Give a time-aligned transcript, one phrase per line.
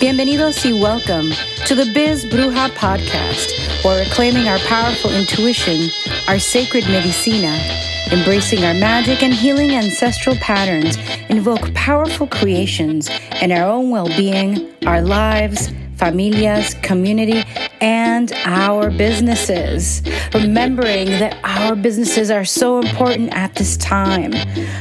[0.00, 1.30] Bienvenidos y welcome
[1.66, 5.90] to the Biz Bruja podcast, where we're our powerful intuition,
[6.26, 7.60] our sacred medicina,
[8.10, 10.96] embracing our magic and healing ancestral patterns,
[11.28, 13.10] invoke powerful creations
[13.42, 17.44] in our own well being, our lives, familias, community,
[17.80, 20.02] and our businesses.
[20.34, 24.32] Remembering that our businesses are so important at this time.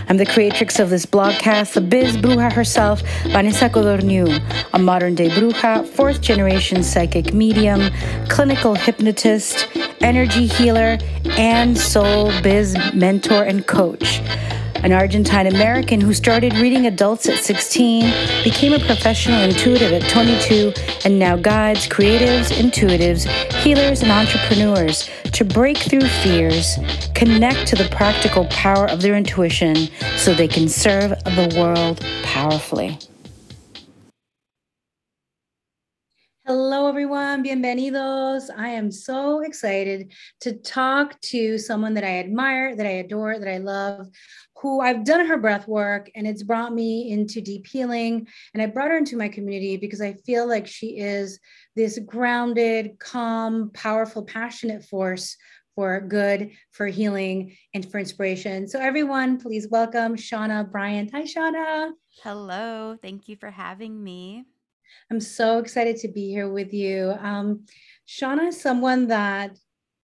[0.07, 4.41] I'm the creatrix of this blogcast, the biz bruja herself, Vanessa Codorniu,
[4.73, 7.91] a modern day bruja, fourth generation psychic medium,
[8.27, 9.67] clinical hypnotist,
[10.01, 10.97] energy healer,
[11.37, 14.21] and soul biz mentor and coach
[14.83, 18.03] an Argentine American who started reading adults at 16,
[18.43, 25.43] became a professional intuitive at 22, and now guides creatives, intuitives, healers, and entrepreneurs to
[25.43, 26.77] break through fears,
[27.13, 29.75] connect to the practical power of their intuition
[30.15, 32.97] so they can serve the world powerfully.
[36.49, 37.43] Hello, everyone.
[37.43, 38.49] Bienvenidos.
[38.57, 43.47] I am so excited to talk to someone that I admire, that I adore, that
[43.47, 44.07] I love,
[44.61, 48.27] who I've done her breath work and it's brought me into deep healing.
[48.53, 51.39] And I brought her into my community because I feel like she is
[51.75, 55.37] this grounded, calm, powerful, passionate force
[55.75, 58.67] for good, for healing, and for inspiration.
[58.67, 61.11] So, everyone, please welcome Chauna Bryant.
[61.13, 61.91] Hi, Chauna.
[62.21, 62.97] Hello.
[63.01, 64.43] Thank you for having me.
[65.09, 67.15] I'm so excited to be here with you.
[67.21, 67.65] Um,
[68.05, 69.57] Chauna is someone that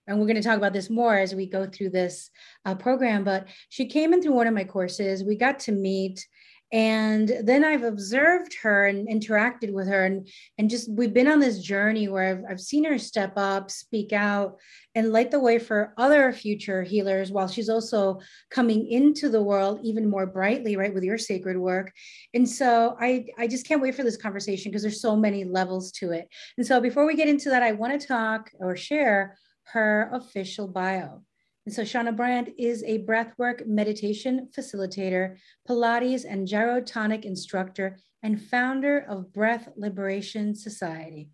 [0.06, 2.30] and we're going to talk about this more as we go through this
[2.64, 5.24] uh, program but she came in through one of my courses.
[5.24, 6.26] We got to meet
[6.72, 11.38] and then i've observed her and interacted with her and and just we've been on
[11.38, 14.56] this journey where i've, I've seen her step up speak out
[14.94, 19.80] and light the way for other future healers while she's also coming into the world
[19.82, 21.92] even more brightly right with your sacred work.
[22.34, 25.92] And so i i just can't wait for this conversation because there's so many levels
[25.92, 26.28] to it.
[26.58, 30.68] And so before we get into that i want to talk or share her official
[30.68, 31.22] bio.
[31.64, 35.36] And so Chauna Bryant is a breathwork meditation facilitator,
[35.68, 41.30] Pilates and gyrotonic instructor, and founder of Breath Liberation Society.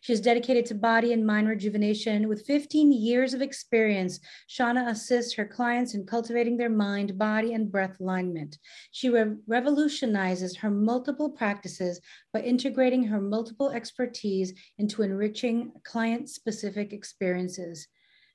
[0.00, 2.28] She is dedicated to body and mind rejuvenation.
[2.28, 7.70] With 15 years of experience, Chauna assists her clients in cultivating their mind, body, and
[7.70, 8.58] breath alignment.
[8.90, 12.00] She re- revolutionizes her multiple practices
[12.32, 17.88] by integrating her multiple expertise into enriching client specific experiences.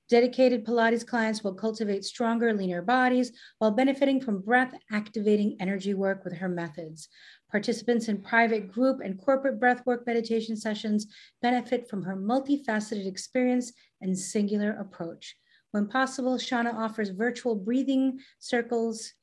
[0.09, 6.23] Dedicated Pilates clients will cultivate stronger, leaner bodies while benefiting from breath activating energy work
[6.23, 7.09] with her methods.
[7.51, 11.07] Participants in private group and corporate breathwork meditation sessions
[11.41, 13.71] benefit from her multifaceted experience
[14.01, 15.35] and singular approach.
[15.71, 19.13] When possible, Chauna offers virtual breathing circles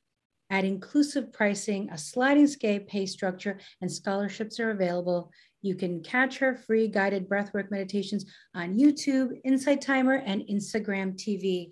[0.50, 5.30] at inclusive pricing, a sliding scale pay structure, and scholarships are available.
[5.62, 11.70] You can catch her free guided breathwork meditations on YouTube, Insight Timer, and Instagram TV.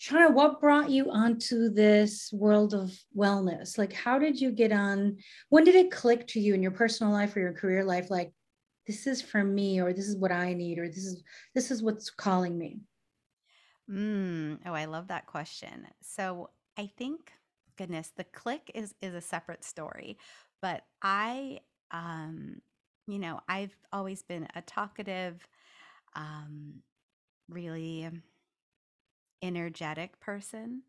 [0.00, 3.78] Chauna, what brought you onto this world of wellness?
[3.78, 5.16] Like, how did you get on?
[5.48, 8.10] When did it click to you in your personal life or your career life?
[8.10, 8.32] Like,
[8.86, 11.22] this is for me, or this is what I need, or this is
[11.54, 12.80] this is what's calling me.
[13.90, 15.86] Mm, oh, I love that question.
[16.02, 17.32] So I think,
[17.76, 20.18] goodness, the click is is a separate story,
[20.60, 22.60] but I um
[23.08, 25.46] you know, I've always been a talkative,
[26.16, 26.82] um,
[27.48, 28.08] really
[29.42, 30.82] energetic person.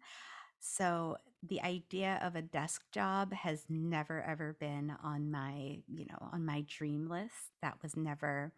[0.60, 6.18] So the idea of a desk job has never ever been on my, you know,
[6.34, 7.52] on my dream list.
[7.62, 8.54] That was never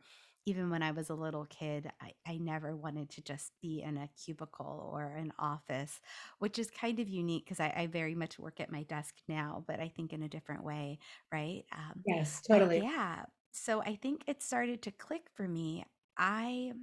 [0.45, 3.97] even when I was a little kid, I, I never wanted to just be in
[3.97, 5.99] a cubicle or an office,
[6.39, 9.63] which is kind of unique because I, I, very much work at my desk now,
[9.67, 10.97] but I think in a different way,
[11.31, 11.65] right?
[11.71, 12.83] Um, yes, totally.
[12.83, 15.85] Yeah so I think it started to click for me.
[16.17, 16.73] I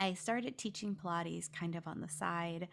[0.00, 2.68] I started teaching Pilates kind of on the side.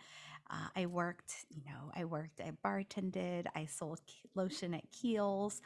[0.50, 4.00] Uh, I worked, you know, I worked, I bartended, I sold
[4.34, 5.62] lotion at Kiehl's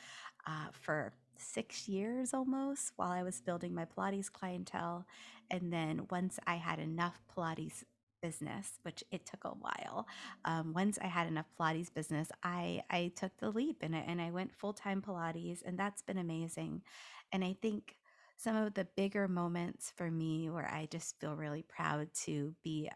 [0.47, 5.05] uh, for six years almost while I was building my Pilates clientele.
[5.51, 7.83] And then once I had enough Pilates
[8.21, 10.07] business, which it took a while.
[10.45, 14.21] Um, once I had enough Pilates business, I I took the leap and I, and
[14.21, 16.83] I went full time Pilates, and that's been amazing.
[17.31, 17.95] And I think
[18.41, 22.89] some of the bigger moments for me where I just feel really proud to be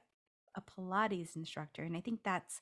[0.55, 2.61] a Pilates instructor, and I think that's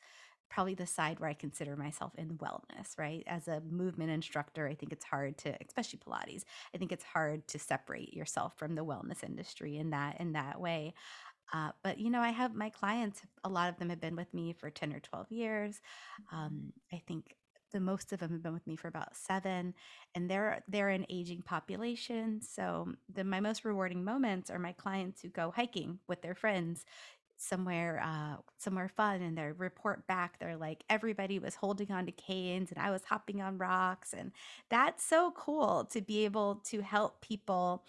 [0.50, 3.24] probably the side where I consider myself in wellness, right?
[3.25, 6.44] As a movement instructor, I think it's hard to, especially Pilates,
[6.75, 10.59] I think it's hard to separate yourself from the wellness industry in that in that
[10.62, 10.94] way.
[11.53, 14.33] Uh, but you know, I have my clients, a lot of them have been with
[14.33, 15.81] me for 10 or 12 years.
[16.31, 17.36] Um, I think
[17.73, 19.73] the most of them have been with me for about seven,
[20.15, 22.41] and they're they're an aging population.
[22.41, 26.85] So the my most rewarding moments are my clients who go hiking with their friends
[27.37, 32.11] somewhere uh somewhere fun and they report back they're like everybody was holding on to
[32.13, 34.31] canes and i was hopping on rocks and
[34.69, 37.83] that's so cool to be able to help people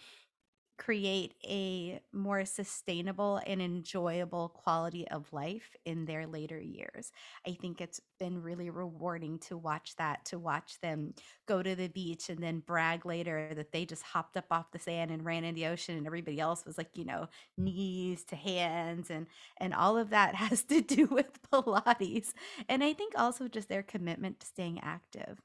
[0.77, 7.11] create a more sustainable and enjoyable quality of life in their later years.
[7.47, 11.13] I think it's been really rewarding to watch that, to watch them
[11.47, 14.79] go to the beach and then brag later that they just hopped up off the
[14.79, 17.27] sand and ran in the ocean and everybody else was like, you know,
[17.57, 19.27] knees to hands and
[19.57, 22.33] and all of that has to do with Pilates.
[22.67, 25.41] And I think also just their commitment to staying active.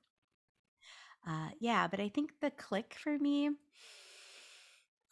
[1.27, 3.51] Uh, yeah, but I think the click for me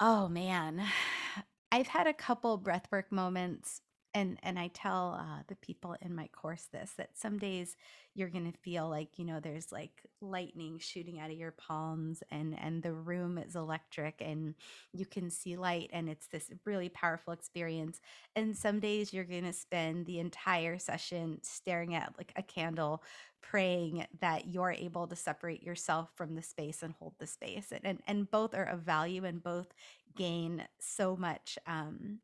[0.01, 0.87] Oh man,
[1.73, 3.83] I've had a couple breathwork moments,
[4.15, 7.77] and and I tell uh, the people in my course this that some days
[8.15, 12.59] you're gonna feel like you know there's like lightning shooting out of your palms, and
[12.59, 14.55] and the room is electric, and
[14.93, 18.01] you can see light, and it's this really powerful experience.
[18.35, 23.03] And some days you're gonna spend the entire session staring at like a candle
[23.41, 27.85] praying that you're able to separate yourself from the space and hold the space and
[27.85, 29.69] and, and both are of value and both
[30.17, 32.19] gain so much um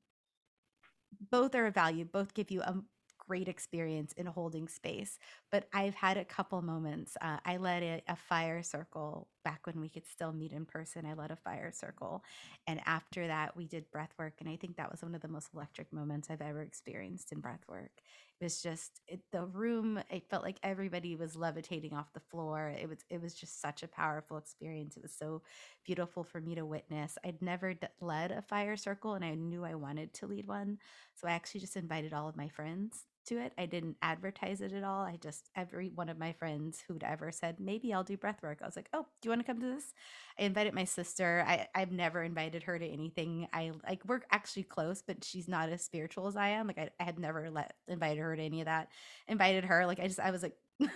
[1.30, 2.76] both are a value both give you a
[3.18, 5.18] great experience in holding space.
[5.50, 7.16] But I've had a couple moments.
[7.20, 11.06] Uh, I led a, a fire circle back when we could still meet in person.
[11.06, 12.24] I led a fire circle.
[12.66, 14.34] And after that, we did breath work.
[14.40, 17.40] And I think that was one of the most electric moments I've ever experienced in
[17.40, 17.92] breath work.
[18.40, 22.74] It was just it, the room, it felt like everybody was levitating off the floor.
[22.80, 24.96] It was, it was just such a powerful experience.
[24.96, 25.42] It was so
[25.84, 27.16] beautiful for me to witness.
[27.24, 30.78] I'd never d- led a fire circle and I knew I wanted to lead one.
[31.14, 33.52] So I actually just invited all of my friends to it.
[33.58, 35.02] I didn't advertise it at all.
[35.02, 38.58] I just every one of my friends who'd ever said, maybe I'll do breath work.
[38.62, 39.94] I was like, oh, do you want to come to this?
[40.38, 41.44] I invited my sister.
[41.46, 43.48] I, I've never invited her to anything.
[43.52, 46.66] I like we're actually close, but she's not as spiritual as I am.
[46.66, 48.88] Like I, I had never let invited her to any of that.
[49.28, 49.86] Invited her.
[49.86, 50.56] Like I just I was like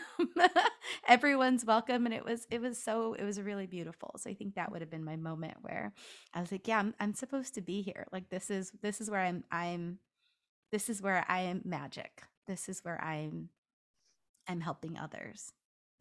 [1.08, 4.54] everyone's welcome and it was it was so it was really beautiful so i think
[4.54, 5.92] that would have been my moment where
[6.34, 9.08] i was like yeah I'm, I'm supposed to be here like this is this is
[9.08, 9.98] where i'm i'm
[10.70, 12.22] this is where I am magic.
[12.46, 13.48] This is where I'm
[14.48, 15.52] I'm helping others.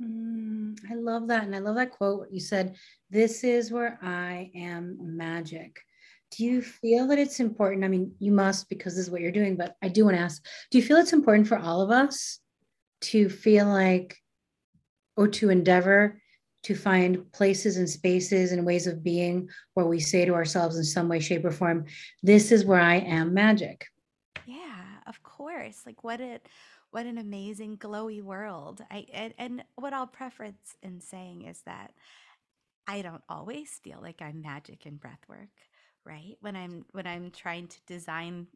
[0.01, 1.43] Mm, I love that.
[1.43, 2.27] And I love that quote.
[2.31, 2.75] You said,
[3.09, 5.79] This is where I am magic.
[6.31, 7.85] Do you feel that it's important?
[7.85, 10.21] I mean, you must because this is what you're doing, but I do want to
[10.21, 12.39] ask do you feel it's important for all of us
[13.01, 14.17] to feel like
[15.15, 16.21] or to endeavor
[16.63, 20.83] to find places and spaces and ways of being where we say to ourselves in
[20.83, 21.85] some way, shape, or form,
[22.21, 23.85] This is where I am magic?
[25.07, 25.83] Of course.
[25.85, 26.47] Like what it
[26.91, 28.81] what an amazing glowy world.
[28.91, 31.91] I and, and what I'll preference in saying is that
[32.87, 35.49] I don't always feel like I'm magic in breath work,
[36.05, 36.37] right?
[36.41, 38.47] When I'm when I'm trying to design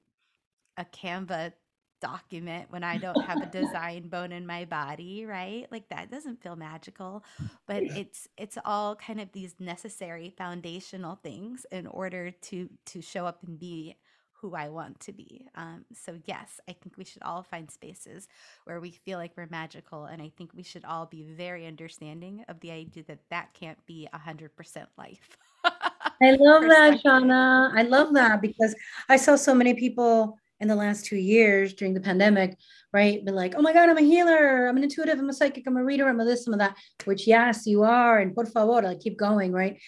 [0.78, 1.54] a Canva
[2.02, 5.68] document when I don't have a design bone in my body, right?
[5.72, 7.24] Like that doesn't feel magical,
[7.68, 13.26] but it's it's all kind of these necessary foundational things in order to to show
[13.26, 13.96] up and be
[14.42, 15.46] who I want to be.
[15.56, 18.28] Um, so, yes, I think we should all find spaces
[18.66, 20.06] where we feel like we're magical.
[20.06, 23.84] And I think we should all be very understanding of the idea that that can't
[23.86, 24.50] be 100%
[24.98, 25.38] life.
[25.64, 27.72] I love that, Chauna.
[27.76, 28.76] I love that because
[29.10, 32.56] I saw so many people in the last two years during the pandemic,
[32.94, 33.24] right?
[33.26, 35.78] Be like, oh my God, I'm a healer, I'm an intuitive, I'm a psychic, I'm
[35.78, 38.20] a reader, I'm a this, I'm a that, which yes, you are.
[38.20, 39.80] And por favor, like keep going, right?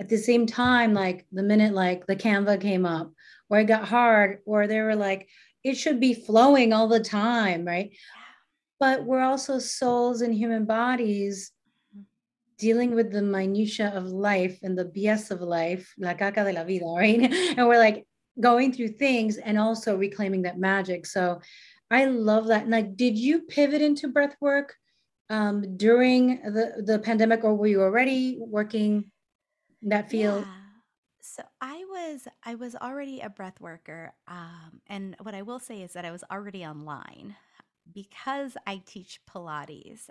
[0.00, 3.10] At the same time, like the minute like the Canva came up
[3.50, 5.28] or it got hard or they were like
[5.64, 7.90] it should be flowing all the time right
[8.80, 11.52] but we're also souls and human bodies
[12.58, 16.64] dealing with the minutia of life and the BS of life, la caca de la
[16.64, 17.32] vida, right?
[17.56, 18.06] And we're like
[18.40, 21.06] going through things and also reclaiming that magic.
[21.06, 21.40] So
[21.90, 22.62] I love that.
[22.62, 24.74] And like, did you pivot into breath work
[25.30, 29.10] um, during the, the pandemic or were you already working
[29.82, 30.44] in that field?
[30.46, 30.52] Yeah.
[31.30, 35.82] So I was I was already a breath worker, um, and what I will say
[35.82, 37.36] is that I was already online
[37.92, 40.08] because I teach Pilates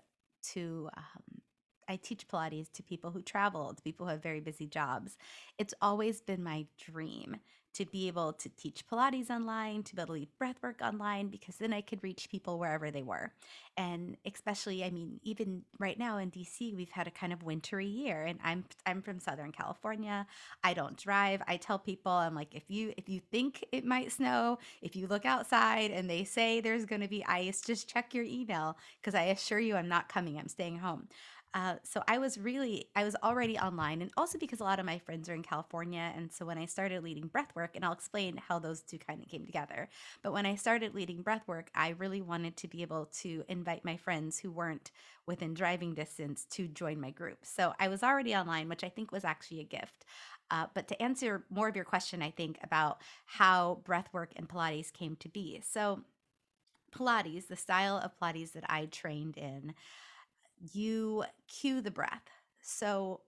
[0.53, 1.41] to um,
[1.89, 5.17] I teach Pilates to people who travel, to people who have very busy jobs.
[5.57, 7.38] It's always been my dream
[7.77, 11.57] to be able to teach Pilates online, to be able to lead breathwork online, because
[11.57, 13.31] then I could reach people wherever they were.
[13.77, 17.86] And especially, I mean, even right now in DC, we've had a kind of wintry
[17.86, 20.25] year, and I'm I'm from Southern California.
[20.63, 21.41] I don't drive.
[21.48, 25.05] I tell people, I'm like, if you if you think it might snow, if you
[25.05, 29.13] look outside and they say there's going to be ice, just check your email because
[29.13, 30.39] I assure you, I'm not coming.
[30.39, 31.07] I'm staying home.
[31.54, 34.86] Uh, so I was really, I was already online, and also because a lot of
[34.86, 36.12] my friends are in California.
[36.16, 39.30] And so when I started leading breathwork, and I'll explain how those two kind of
[39.30, 39.89] came together.
[40.22, 43.98] But when I started leading breathwork, I really wanted to be able to invite my
[43.98, 44.92] friends who weren't
[45.25, 47.39] within driving distance to join my group.
[47.44, 50.06] So I was already online, which I think was actually a gift.
[50.51, 54.94] Uh, but to answer more of your question, I think about how breathwork and Pilates
[54.94, 55.62] came to be.
[55.68, 56.01] So
[56.96, 59.74] Pilates, the style of Pilates that I trained in,
[60.60, 62.30] you cue the breath.
[62.62, 63.22] So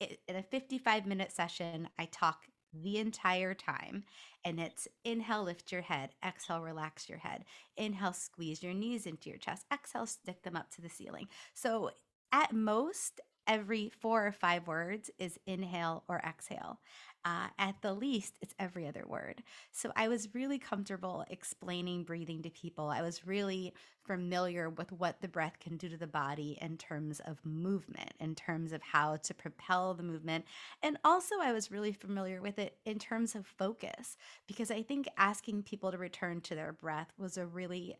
[0.00, 4.04] in a 55 minute session, I talk the entire time.
[4.44, 7.44] And it's inhale, lift your head, exhale, relax your head,
[7.76, 11.28] inhale, squeeze your knees into your chest, exhale, stick them up to the ceiling.
[11.52, 11.90] So
[12.32, 16.78] at most, every four or five words is inhale or exhale.
[17.24, 19.42] Uh, at the least, it's every other word.
[19.72, 22.88] So I was really comfortable explaining breathing to people.
[22.88, 23.74] I was really
[24.06, 28.34] familiar with what the breath can do to the body in terms of movement, in
[28.34, 30.46] terms of how to propel the movement.
[30.82, 34.16] And also, I was really familiar with it in terms of focus,
[34.46, 37.96] because I think asking people to return to their breath was a really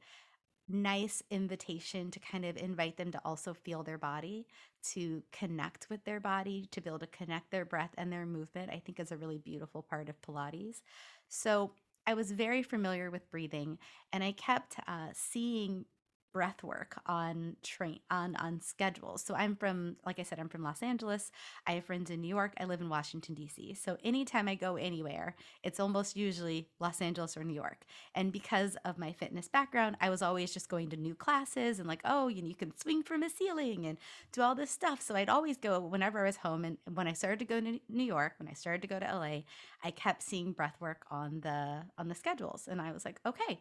[0.70, 4.46] nice invitation to kind of invite them to also feel their body,
[4.82, 8.70] to connect with their body, to be able to connect their breath and their movement,
[8.70, 10.82] I think is a really beautiful part of Pilates.
[11.28, 11.72] So
[12.06, 13.78] I was very familiar with breathing
[14.12, 15.84] and I kept uh, seeing
[16.32, 19.22] breath work on train on on schedules.
[19.22, 21.30] So I'm from like I said I'm from Los Angeles.
[21.66, 22.52] I have friends in New York.
[22.58, 23.76] I live in Washington DC.
[23.76, 27.84] So anytime I go anywhere, it's almost usually Los Angeles or New York.
[28.14, 31.88] And because of my fitness background, I was always just going to new classes and
[31.88, 33.98] like, oh, you, you can swing from a ceiling and
[34.32, 35.00] do all this stuff.
[35.00, 37.80] So I'd always go whenever I was home and when I started to go to
[37.88, 39.42] New York, when I started to go to LA,
[39.82, 43.60] I kept seeing breath work on the on the schedules and I was like, okay,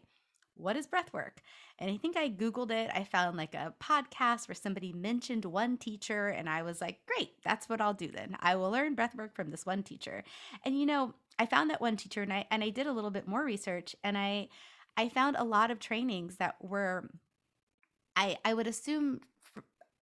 [0.60, 1.42] what is breath work?
[1.80, 2.92] And I think I Googled it.
[2.94, 7.32] I found like a podcast where somebody mentioned one teacher, and I was like, great,
[7.44, 8.38] that's what I'll do then.
[8.42, 10.24] I will learn breath work from this one teacher.
[10.66, 13.12] And you know, I found that one teacher and I and I did a little
[13.12, 14.50] bit more research and I
[14.98, 17.10] I found a lot of trainings that were
[18.16, 19.22] I I would assume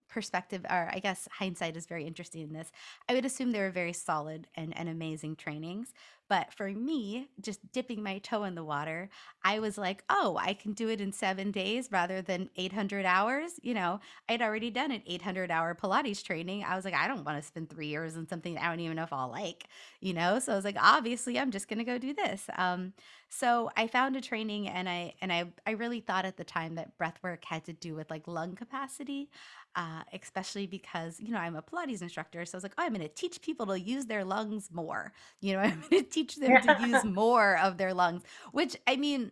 [0.10, 2.72] perspective or I guess hindsight is very interesting in this.
[3.08, 5.94] I would assume they were very solid and, and amazing trainings.
[6.30, 9.10] But for me, just dipping my toe in the water,
[9.44, 13.60] I was like, oh, I can do it in seven days rather than 800 hours.
[13.62, 16.64] You know, I'd already done an 800 hour Pilates training.
[16.64, 18.98] I was like, I don't want to spend three years on something I don't even
[18.98, 19.68] know if I'll like,
[20.02, 20.40] you know?
[20.40, 22.44] So I was like, obviously, I'm just going to go do this.
[22.58, 22.94] Um,
[23.30, 26.76] so I found a training and I, and I, I really thought at the time
[26.76, 29.30] that breath work had to do with like lung capacity.
[29.76, 32.94] Uh, especially because you know I'm a Pilates instructor, so I was like, oh, I'm
[32.96, 35.14] going to teach people to use their lungs more.
[35.40, 38.96] You know, I'm going to teach them to use more of their lungs, which I
[38.96, 39.32] mean,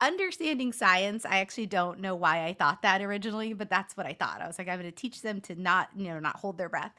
[0.00, 4.14] understanding science, I actually don't know why I thought that originally, but that's what I
[4.14, 4.40] thought.
[4.40, 6.70] I was like, I'm going to teach them to not, you know, not hold their
[6.70, 6.92] breath.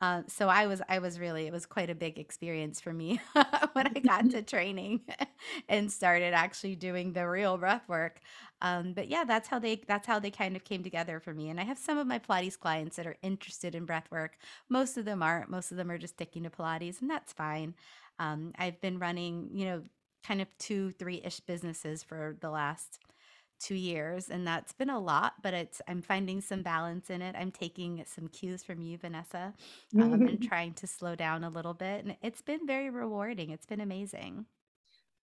[0.00, 3.20] Uh, so I was, I was really, it was quite a big experience for me
[3.72, 5.02] when I got to training
[5.68, 8.20] and started actually doing the real breath work.
[8.60, 11.50] Um, but yeah, that's how they, that's how they kind of came together for me.
[11.50, 14.36] And I have some of my Pilates clients that are interested in breath work.
[14.68, 15.48] Most of them aren't.
[15.48, 17.74] Most of them are just sticking to Pilates, and that's fine.
[18.18, 19.82] Um, I've been running, you know,
[20.26, 22.98] kind of two, three ish businesses for the last
[23.60, 27.34] two years and that's been a lot but it's i'm finding some balance in it
[27.36, 29.52] i'm taking some cues from you vanessa
[29.96, 33.66] um, and trying to slow down a little bit and it's been very rewarding it's
[33.66, 34.46] been amazing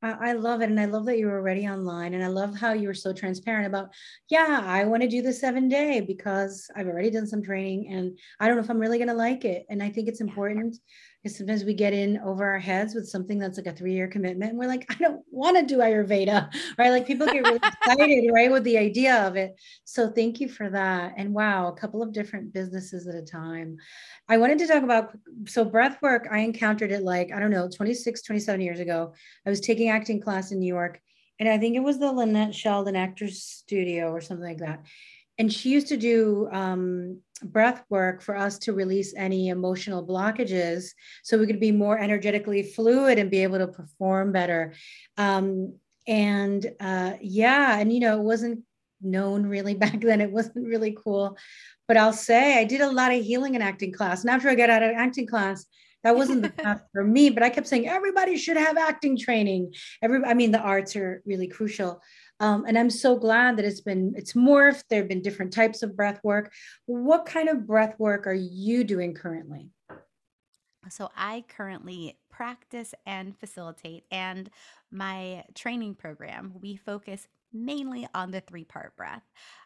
[0.01, 0.69] I love it.
[0.69, 2.13] And I love that you were already online.
[2.13, 3.89] And I love how you were so transparent about,
[4.29, 8.17] yeah, I want to do the seven day because I've already done some training and
[8.39, 9.65] I don't know if I'm really going to like it.
[9.69, 10.77] And I think it's important
[11.25, 14.07] because sometimes we get in over our heads with something that's like a three year
[14.07, 14.51] commitment.
[14.51, 16.91] And we're like, I don't want to do Ayurveda, right?
[16.91, 19.59] Like people get really excited, right, with the idea of it.
[19.85, 21.15] So thank you for that.
[21.17, 23.77] And wow, a couple of different businesses at a time.
[24.29, 25.17] I wanted to talk about
[25.47, 26.27] so breath work.
[26.31, 29.15] I encountered it like, I don't know, 26, 27 years ago.
[29.47, 31.01] I was taking acting class in New York.
[31.39, 34.85] And I think it was the Lynette Sheldon Actors Studio or something like that
[35.37, 40.91] and she used to do um, breath work for us to release any emotional blockages
[41.23, 44.73] so we could be more energetically fluid and be able to perform better
[45.17, 45.73] um,
[46.07, 48.63] and uh, yeah and you know it wasn't
[49.05, 50.21] known really back then.
[50.21, 51.37] It wasn't really cool.
[51.87, 54.21] But I'll say I did a lot of healing and acting class.
[54.21, 55.65] And after I got out of acting class,
[56.03, 59.73] that wasn't the path for me, but I kept saying everybody should have acting training.
[60.01, 62.01] Every, I mean, the arts are really crucial.
[62.39, 64.83] Um, and I'm so glad that it's been it's morphed.
[64.89, 66.53] There have been different types of breath work.
[66.85, 69.69] What kind of breath work are you doing currently?
[70.89, 74.49] So I currently practice and facilitate, and
[74.91, 79.23] my training program, we focus mainly on the three part breath.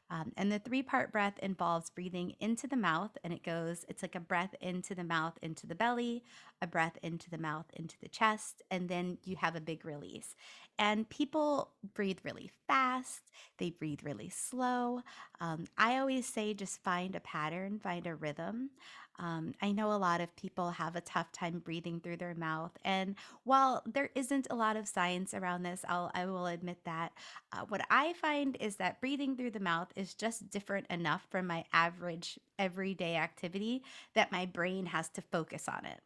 [0.09, 4.01] Um, and the three part breath involves breathing into the mouth, and it goes, it's
[4.01, 6.23] like a breath into the mouth, into the belly,
[6.61, 10.35] a breath into the mouth, into the chest, and then you have a big release.
[10.77, 15.01] And people breathe really fast, they breathe really slow.
[15.39, 18.71] Um, I always say just find a pattern, find a rhythm.
[19.19, 22.71] Um, I know a lot of people have a tough time breathing through their mouth,
[22.85, 27.11] and while there isn't a lot of science around this, I'll I will admit that
[27.51, 31.45] uh, what I find is that breathing through the mouth is just different enough from
[31.45, 33.83] my average everyday activity
[34.15, 35.99] that my brain has to focus on it.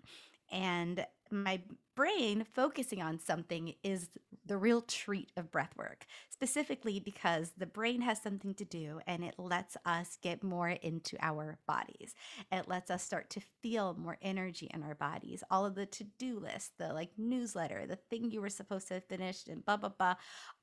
[0.52, 1.62] And my
[1.96, 4.10] brain focusing on something is
[4.46, 9.24] the real treat of breath work, specifically because the brain has something to do and
[9.24, 12.14] it lets us get more into our bodies.
[12.52, 15.44] It lets us start to feel more energy in our bodies.
[15.50, 18.96] All of the to do list, the like newsletter, the thing you were supposed to
[18.96, 20.16] have finished, and blah, blah, blah,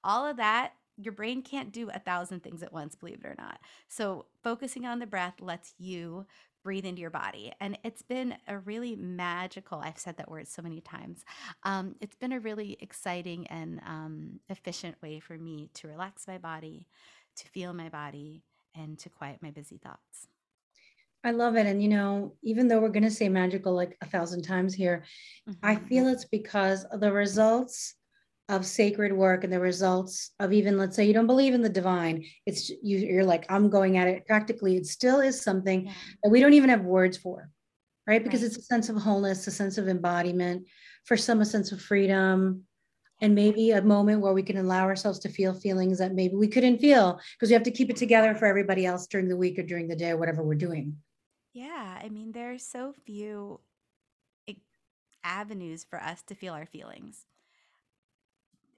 [0.05, 0.73] all of that
[1.03, 3.59] your brain can't do a thousand things at once, believe it or not.
[3.89, 6.27] So, focusing on the breath lets you
[6.63, 7.53] breathe into your body.
[7.61, 11.25] And it's been a really magical, I've said that word so many times.
[11.63, 16.39] Um, it's been a really exciting and um, efficient way for me to relax my
[16.39, 16.87] body,
[17.37, 18.43] to feel my body,
[18.75, 20.29] and to quiet my busy thoughts.
[21.23, 21.67] I love it.
[21.67, 25.05] And, you know, even though we're going to say magical like a thousand times here,
[25.49, 25.67] mm-hmm.
[25.67, 27.95] I feel it's because the results
[28.51, 31.69] of sacred work and the results of even let's say you don't believe in the
[31.69, 35.93] divine it's you, you're like i'm going at it practically it still is something yeah.
[36.23, 37.49] that we don't even have words for
[38.09, 38.49] right because right.
[38.49, 40.67] it's a sense of wholeness a sense of embodiment
[41.05, 42.65] for some a sense of freedom
[43.21, 46.49] and maybe a moment where we can allow ourselves to feel feelings that maybe we
[46.49, 49.59] couldn't feel because we have to keep it together for everybody else during the week
[49.59, 50.97] or during the day or whatever we're doing
[51.53, 53.61] yeah i mean there are so few
[54.49, 54.55] eh,
[55.23, 57.27] avenues for us to feel our feelings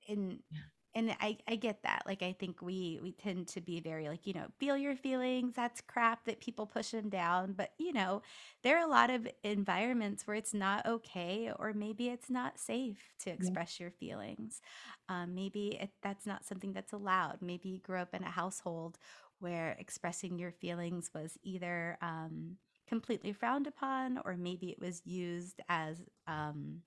[0.08, 0.58] and yeah.
[0.94, 4.26] and I, I get that like i think we we tend to be very like
[4.26, 8.22] you know feel your feelings that's crap that people push them down but you know
[8.62, 13.14] there are a lot of environments where it's not okay or maybe it's not safe
[13.20, 13.84] to express yeah.
[13.84, 14.60] your feelings
[15.08, 18.98] um, maybe it, that's not something that's allowed maybe you grew up in a household
[19.40, 25.60] where expressing your feelings was either um, completely frowned upon or maybe it was used
[25.68, 26.78] as um,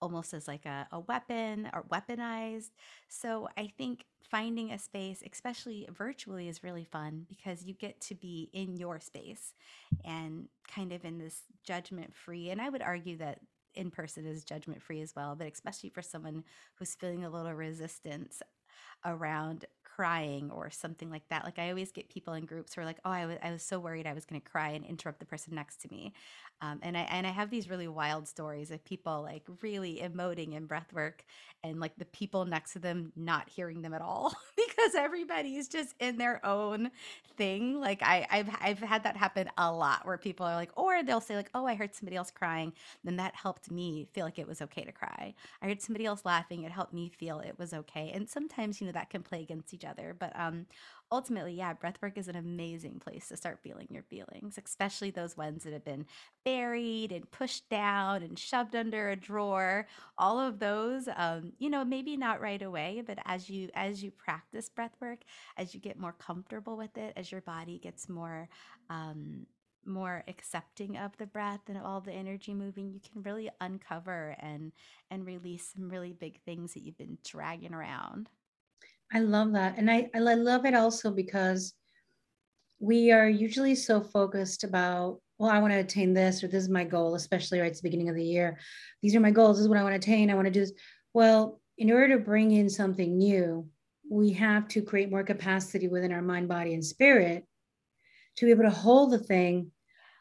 [0.00, 2.70] almost as like a, a weapon or weaponized.
[3.08, 8.14] So I think finding a space, especially virtually, is really fun because you get to
[8.14, 9.54] be in your space
[10.04, 12.50] and kind of in this judgment free.
[12.50, 13.40] And I would argue that
[13.74, 17.52] in person is judgment free as well, but especially for someone who's feeling a little
[17.52, 18.42] resistance
[19.04, 19.64] around
[19.98, 21.44] crying or something like that.
[21.44, 23.62] Like I always get people in groups who are like, "Oh, I was I was
[23.62, 26.12] so worried I was going to cry and interrupt the person next to me,"
[26.60, 30.54] um, and I and I have these really wild stories of people like really emoting
[30.54, 31.24] in breath work
[31.64, 35.68] and like the people next to them not hearing them at all because everybody is
[35.68, 36.90] just in their own
[37.36, 37.80] thing.
[37.80, 41.20] Like I I've I've had that happen a lot where people are like, or they'll
[41.20, 42.72] say like, "Oh, I heard somebody else crying,"
[43.04, 45.34] then that helped me feel like it was okay to cry.
[45.62, 48.10] I heard somebody else laughing; it helped me feel it was okay.
[48.12, 50.66] And sometimes you know that can play against each But um,
[51.10, 55.64] ultimately, yeah, breathwork is an amazing place to start feeling your feelings, especially those ones
[55.64, 56.06] that have been
[56.44, 59.86] buried and pushed down and shoved under a drawer.
[60.18, 64.10] All of those, um, you know, maybe not right away, but as you as you
[64.10, 65.18] practice breathwork,
[65.56, 68.48] as you get more comfortable with it, as your body gets more
[68.90, 69.46] um,
[69.86, 74.72] more accepting of the breath and all the energy moving you can really uncover and
[75.10, 78.28] and release some really big things that you've been dragging around
[79.12, 79.78] I love that.
[79.78, 81.74] And I, I love it also because
[82.78, 86.68] we are usually so focused about, well, I want to attain this, or this is
[86.68, 88.58] my goal, especially right at the beginning of the year.
[89.02, 89.56] These are my goals.
[89.56, 90.30] This is what I want to attain.
[90.30, 90.72] I want to do this.
[91.14, 93.68] Well, in order to bring in something new,
[94.10, 97.44] we have to create more capacity within our mind, body, and spirit
[98.36, 99.70] to be able to hold the thing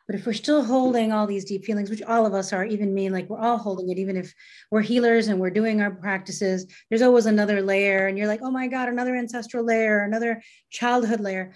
[0.07, 2.93] but if we're still holding all these deep feelings, which all of us are, even
[2.93, 4.33] me, like we're all holding it, even if
[4.71, 8.07] we're healers and we're doing our practices, there's always another layer.
[8.07, 11.53] And you're like, oh my God, another ancestral layer, another childhood layer.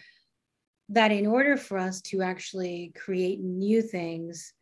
[0.89, 4.53] That in order for us to actually create new things,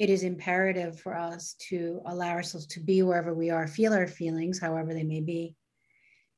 [0.00, 4.08] it is imperative for us to allow ourselves to be wherever we are, feel our
[4.08, 5.54] feelings, however they may be,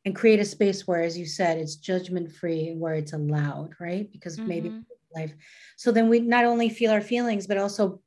[0.04, 4.12] and create a space where, as you said, it's judgment free where it's allowed, right?
[4.12, 4.80] Because maybe Mm-hmm.
[5.14, 5.34] Life.
[5.76, 8.00] So then we not only feel our feelings, but also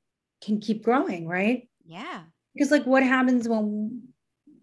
[0.44, 1.70] can keep growing, right?
[1.86, 2.24] Yeah.
[2.54, 4.02] Because like what happens when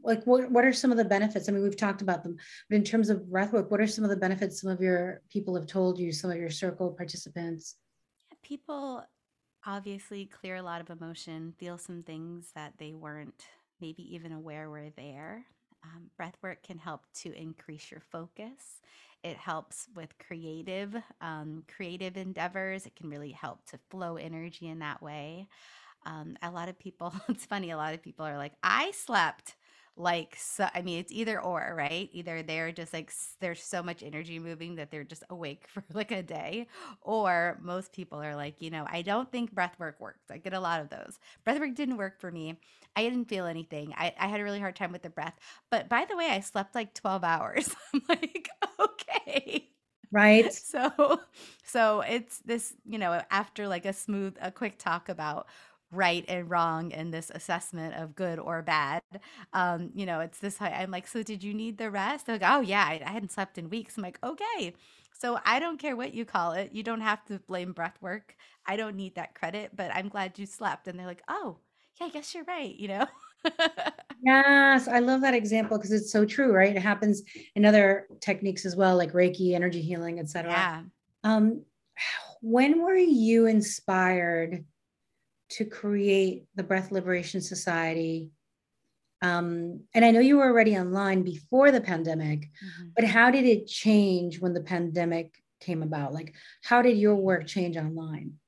[0.03, 1.49] like what, what are some of the benefits?
[1.49, 2.37] I mean, we've talked about them,
[2.69, 5.55] but in terms of breathwork, what are some of the benefits some of your people
[5.55, 7.77] have told you, some of your circle participants?
[8.43, 9.05] People
[9.67, 13.45] obviously clear a lot of emotion, feel some things that they weren't
[13.81, 15.45] maybe even aware were there.
[15.85, 18.81] Um, breath work can help to increase your focus.
[19.23, 22.87] It helps with creative, um, creative endeavors.
[22.87, 25.49] It can really help to flow energy in that way.
[26.07, 29.57] Um, a lot of people, it's funny, a lot of people are like, I slept
[29.99, 32.09] like, so, I mean, it's either or, right?
[32.13, 36.11] Either they're just like, there's so much energy moving that they're just awake for like
[36.13, 36.69] a day,
[37.03, 40.31] or most people are like, you know, I don't think breath work works.
[40.31, 41.19] I get a lot of those.
[41.45, 42.57] Breath work didn't work for me.
[42.97, 43.93] I didn't feel anything.
[43.97, 45.35] I, I had a really hard time with the breath.
[45.71, 47.75] But by the way, I slept like 12 hours.
[47.95, 48.49] I'm like,
[48.81, 49.69] okay.
[50.11, 50.51] Right?
[50.53, 51.21] So,
[51.65, 55.47] so it's this, you know, after like a smooth, a quick talk about
[55.91, 59.03] right and wrong and this assessment of good or bad,
[59.53, 62.27] um, you know, it's this, I'm like, so did you need the rest?
[62.27, 63.97] They're like, oh yeah, I, I hadn't slept in weeks.
[63.97, 64.75] I'm like, okay.
[65.19, 66.71] So I don't care what you call it.
[66.73, 68.37] You don't have to blame breath work.
[68.67, 70.87] I don't need that credit, but I'm glad you slept.
[70.87, 71.59] And they're like, oh,
[72.01, 73.07] yeah, I guess you're right, you know?
[74.21, 76.75] Yes, I love that example because it's so true, right?
[76.75, 77.23] It happens
[77.55, 80.51] in other techniques as well, like Reiki, energy healing, etc.
[80.51, 80.83] yeah.
[81.25, 81.63] Um,
[82.43, 84.65] when were you inspired
[85.51, 88.31] to create the Breath Liberation Society?
[89.21, 92.93] Um, and I know you were already online before the pandemic, Mhm.
[92.95, 96.13] but how did it change when the pandemic came about?
[96.13, 98.39] Like, how did your work change online?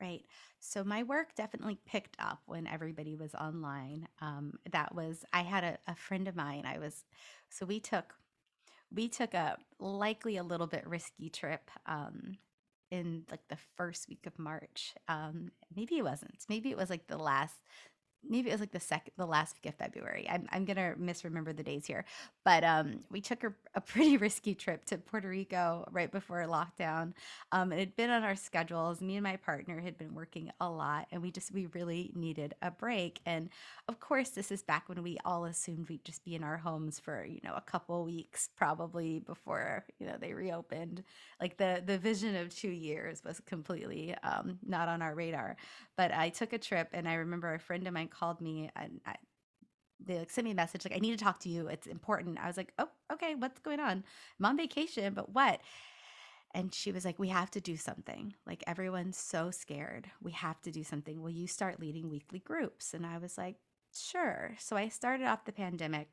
[0.00, 0.24] Right.
[0.60, 4.08] So my work definitely picked up when everybody was online.
[4.20, 6.64] Um, that was I had a, a friend of mine.
[6.66, 7.04] I was
[7.48, 8.14] so we took
[8.92, 12.38] we took a likely a little bit risky trip um,
[12.90, 14.94] in like the first week of March.
[15.08, 16.44] Um, maybe it wasn't.
[16.48, 17.56] Maybe it was like the last.
[18.28, 20.26] Maybe it was like the second, the last week of February.
[20.28, 22.04] I'm I'm gonna misremember the days here,
[22.44, 27.12] but um, we took a, a pretty risky trip to Puerto Rico right before lockdown,
[27.52, 29.00] um, it had been on our schedules.
[29.00, 32.54] Me and my partner had been working a lot, and we just we really needed
[32.62, 33.20] a break.
[33.26, 33.48] And
[33.88, 36.98] of course, this is back when we all assumed we'd just be in our homes
[36.98, 41.02] for you know a couple weeks, probably before you know they reopened.
[41.40, 45.56] Like the the vision of two years was completely um, not on our radar.
[45.98, 49.00] But I took a trip, and I remember a friend of mine called me and.
[49.06, 49.16] I,
[50.00, 51.66] they like sent me a message like I need to talk to you.
[51.66, 52.38] It's important.
[52.38, 53.34] I was like, "Oh, okay.
[53.34, 54.04] What's going on?
[54.38, 55.60] I'm on vacation, but what?"
[56.54, 58.34] And she was like, We have to do something.
[58.46, 60.10] Like, everyone's so scared.
[60.22, 61.20] We have to do something.
[61.20, 62.94] Will you start leading weekly groups?
[62.94, 63.56] And I was like,
[63.94, 64.54] Sure.
[64.58, 66.12] So I started off the pandemic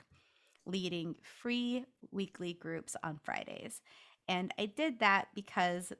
[0.66, 3.82] leading free weekly groups on Fridays.
[4.28, 5.94] And I did that because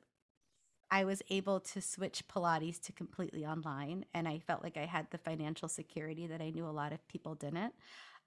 [0.92, 4.06] I was able to switch Pilates to completely online.
[4.14, 7.06] And I felt like I had the financial security that I knew a lot of
[7.08, 7.74] people didn't.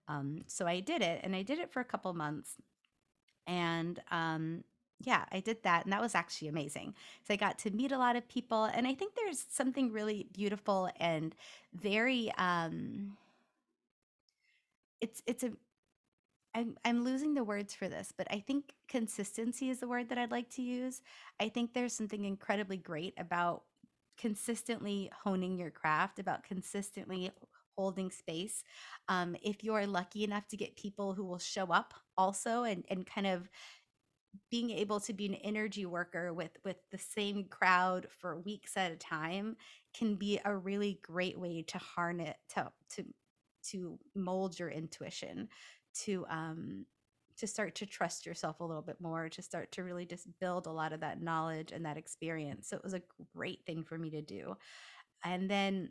[0.09, 2.57] Um, so I did it and I did it for a couple months.
[3.47, 4.65] And um,
[5.01, 5.85] yeah, I did that.
[5.85, 6.95] And that was actually amazing.
[7.27, 8.65] So I got to meet a lot of people.
[8.65, 11.35] And I think there's something really beautiful and
[11.75, 13.17] very, um,
[15.01, 15.53] it's, it's a,
[16.55, 20.19] I'm, I'm losing the words for this, but I think consistency is the word that
[20.19, 21.03] I'd like to use.
[21.39, 23.63] I think there's something incredibly great about
[24.19, 27.31] consistently honing your craft, about consistently
[27.77, 28.65] holding space.
[29.09, 33.07] Um, if you're lucky enough to get people who will show up also and, and
[33.07, 33.49] kind of
[34.51, 38.93] being able to be an energy worker with with the same crowd for weeks at
[38.93, 39.57] a time
[39.97, 43.05] can be a really great way to harness to to
[43.63, 45.49] to mold your intuition
[46.05, 46.87] to um
[47.37, 50.67] to start to trust yourself a little bit more to start to really just build
[50.67, 52.69] a lot of that knowledge and that experience.
[52.69, 53.03] So it was a
[53.37, 54.57] great thing for me to do.
[55.25, 55.91] And then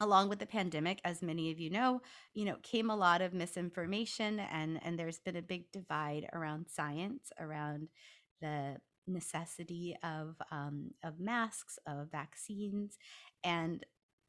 [0.00, 2.02] along with the pandemic as many of you know
[2.34, 6.66] you know came a lot of misinformation and and there's been a big divide around
[6.68, 7.88] science around
[8.42, 12.98] the necessity of um, of masks of vaccines.
[13.44, 13.84] And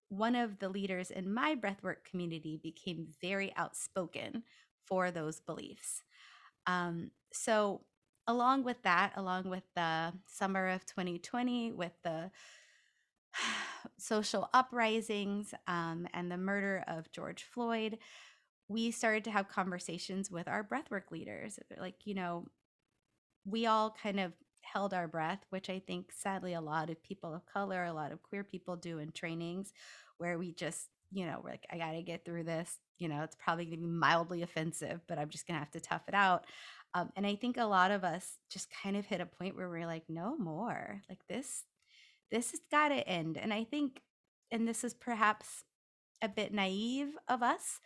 [0.09, 4.43] one of the leaders in my breathwork community became very outspoken
[4.87, 6.03] for those beliefs
[6.65, 7.81] um, so
[8.27, 12.31] along with that along with the summer of 2020 with the
[13.97, 17.97] social uprisings um, and the murder of George Floyd,
[18.67, 21.59] we started to have conversations with our breathwork leaders.
[21.79, 22.45] Like, you know,
[23.45, 27.33] we all kind of held our breath, which I think sadly a lot of people
[27.33, 29.71] of color, a lot of queer people do in trainings.
[30.17, 32.77] where we just, you know, we're like, I got to get through this.
[32.99, 35.71] You know, it's probably going to be mildly offensive, but I'm just going to have
[35.71, 36.45] to tough it out.
[36.93, 39.69] Um, and I think a lot of us just kind of hit a point where
[39.69, 41.01] we're like, no more.
[41.09, 41.63] Like this,
[42.31, 43.37] this has got to end.
[43.37, 44.01] And I think,
[44.51, 45.63] and this is perhaps
[46.21, 47.79] a bit naive of us,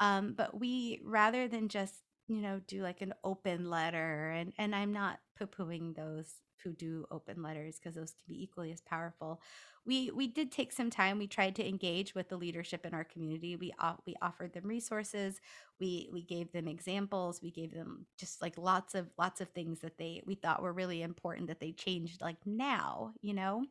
[0.00, 1.94] um, but we rather than just
[2.28, 6.72] you know do like an open letter, and and I'm not poo pooing those who
[6.72, 9.40] do open letters because those can be equally as powerful.
[9.86, 11.18] We we did take some time.
[11.18, 13.56] We tried to engage with the leadership in our community.
[13.56, 13.72] We
[14.06, 15.40] we offered them resources.
[15.78, 17.42] We we gave them examples.
[17.42, 20.72] We gave them just like lots of lots of things that they we thought were
[20.72, 23.64] really important that they changed like now, you know.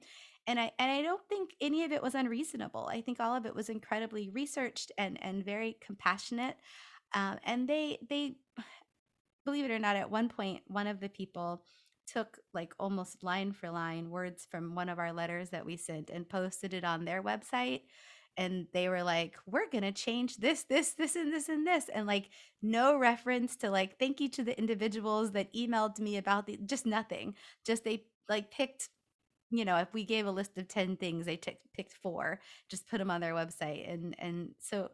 [0.46, 2.88] And I and I don't think any of it was unreasonable.
[2.92, 6.58] I think all of it was incredibly researched and and very compassionate.
[7.14, 8.36] Um, and they they
[9.46, 11.64] believe it or not, at one point, one of the people
[12.08, 16.10] took like almost line for line words from one of our letters that we sent
[16.10, 17.82] and posted it on their website
[18.38, 21.90] and they were like we're going to change this this this and this and this
[21.90, 22.30] and like
[22.62, 26.86] no reference to like thank you to the individuals that emailed me about the just
[26.86, 27.36] nothing.
[27.66, 28.90] Just they like picked
[29.52, 32.40] you know if we gave a list of 10 things they t- picked four
[32.70, 34.90] just put them on their website and and so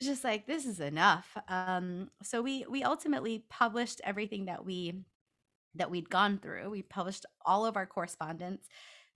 [0.00, 1.36] it's just like this is enough.
[1.48, 4.94] Um so we we ultimately published everything that we
[5.74, 6.70] that we'd gone through.
[6.70, 8.68] We published all of our correspondence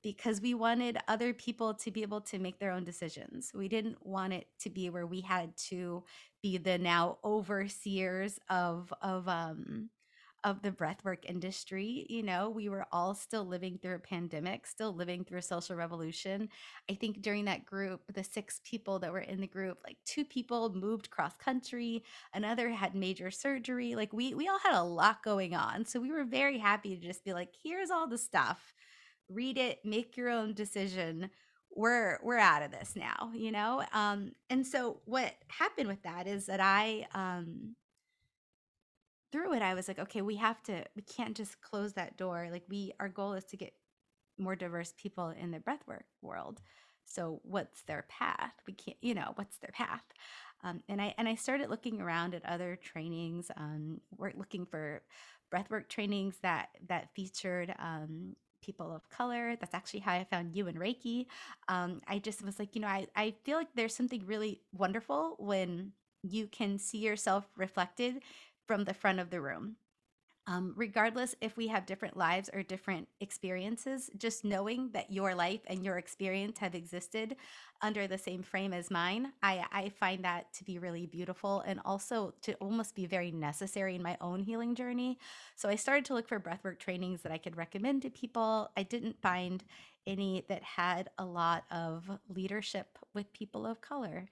[0.03, 3.51] because we wanted other people to be able to make their own decisions.
[3.55, 6.05] We didn't want it to be where we had to
[6.43, 9.91] be the now overseers of of um
[10.47, 12.07] of the breathwork industry.
[12.09, 15.75] You know, we were all still living through a pandemic, still living through a social
[15.75, 16.49] revolution.
[16.89, 20.25] I think during that group, the six people that were in the group, like two
[20.25, 23.97] people moved cross country, another had major surgery.
[23.97, 25.85] Like we we all had a lot going on.
[25.85, 28.73] So we were very happy to just be like, here's all the stuff.
[29.29, 31.29] Read it, make your own decision
[31.75, 36.27] we're we're out of this now you know um and so what happened with that
[36.27, 37.75] is that i um
[39.37, 42.49] through it, I was like, okay, we have to, we can't just close that door.
[42.51, 43.73] Like we, our goal is to get
[44.39, 46.61] more diverse people in the breathwork world.
[47.05, 48.53] So what's their path?
[48.67, 50.03] We can't, you know, what's their path?
[50.65, 53.51] Um, and I and I started looking around at other trainings.
[53.57, 55.03] Um, we're looking for
[55.55, 59.57] breathwork trainings that that featured um, people of color.
[59.61, 61.27] That's actually how I found you and Reiki.
[61.69, 65.37] Um, I just was like, you know, I I feel like there's something really wonderful
[65.39, 68.23] when you can see yourself reflected
[68.67, 69.77] from the front of the room.
[70.49, 75.63] Um, regardless if we have different lives or different experiences, just knowing that your life
[75.67, 77.35] and your experience have existed
[77.83, 81.81] under the same frame as mine, I, I find that to be really beautiful and
[81.85, 85.19] also to almost be very necessary in my own healing journey.
[85.57, 88.71] So I started to look for breathwork trainings that I could recommend to people.
[88.77, 89.65] I didn't find
[90.07, 94.29] any that had a lot of leadership with people of color.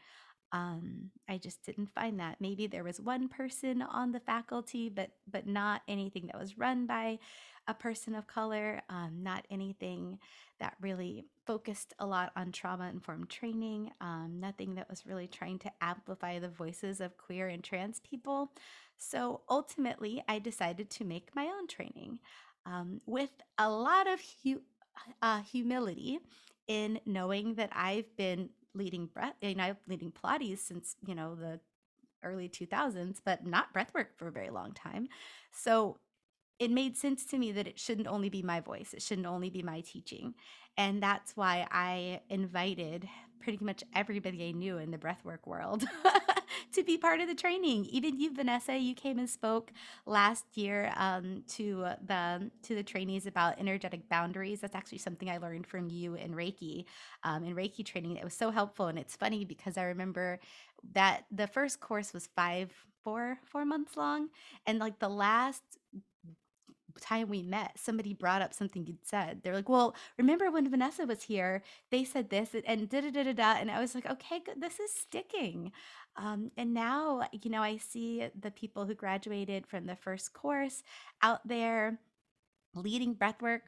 [0.53, 2.41] Um, I just didn't find that.
[2.41, 6.87] Maybe there was one person on the faculty, but but not anything that was run
[6.87, 7.19] by
[7.67, 8.83] a person of color.
[8.89, 10.19] Um, not anything
[10.61, 13.91] that really focused a lot on trauma informed training.
[14.01, 18.53] Um, nothing that was really trying to amplify the voices of queer and trans people.
[18.97, 22.21] So ultimately, I decided to make my own training
[22.67, 24.63] um, with a lot of hu-
[25.21, 26.21] uh, humility
[26.67, 31.61] in knowing that I've been leading breath, you know, leading Pilates since, you know, the
[32.23, 35.09] early 2000s, but not breathwork for a very long time.
[35.53, 35.99] So
[36.59, 39.51] it made sense to me that it shouldn't only be my voice, it shouldn't only
[39.51, 40.35] be my teaching.
[40.77, 43.09] And that's why I invited
[43.45, 45.85] pretty much everybody I knew in the breathwork world
[46.73, 47.85] to be part of the training.
[47.91, 49.71] Even you, Vanessa, you came and spoke
[50.07, 54.61] last year um, to the to the trainees about energetic boundaries.
[54.61, 56.87] That's actually something I learned from you in Reiki,
[57.23, 58.17] um, in Reiki training.
[58.17, 60.41] It was so helpful, and it's funny because I remember
[60.95, 64.31] that the first course was five, four, four months long,
[64.67, 65.63] and like the last
[67.01, 69.41] time we met, somebody brought up something you'd said.
[69.43, 71.63] They're like, "Well, remember when Vanessa was here?
[71.91, 74.61] They said this and da da da da da." And I was like, "Okay, good.
[74.61, 75.73] This is sticking."
[76.17, 80.83] Um, and now, you know, I see the people who graduated from the first course
[81.23, 81.99] out there
[82.75, 83.61] leading breathwork,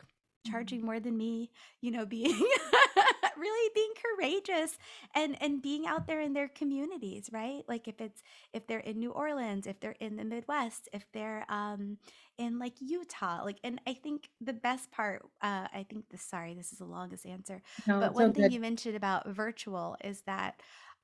[0.47, 0.87] charging Mm-hmm.
[0.87, 2.47] more than me, you know, being
[3.39, 4.79] really being courageous
[5.15, 7.63] and and being out there in their communities, right?
[7.69, 8.23] Like if it's
[8.53, 11.99] if they're in New Orleans, if they're in the Midwest, if they're um
[12.39, 16.55] in like Utah, like and I think the best part, uh, I think this sorry,
[16.55, 20.61] this is the longest answer, No, but one thing you mentioned about virtual is that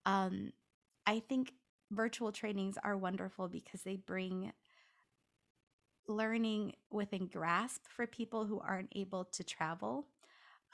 [0.06, 0.52] um
[1.06, 1.52] I think
[1.90, 4.52] virtual trainings are wonderful because they bring
[6.08, 10.08] learning within grasp for people who aren't able to travel.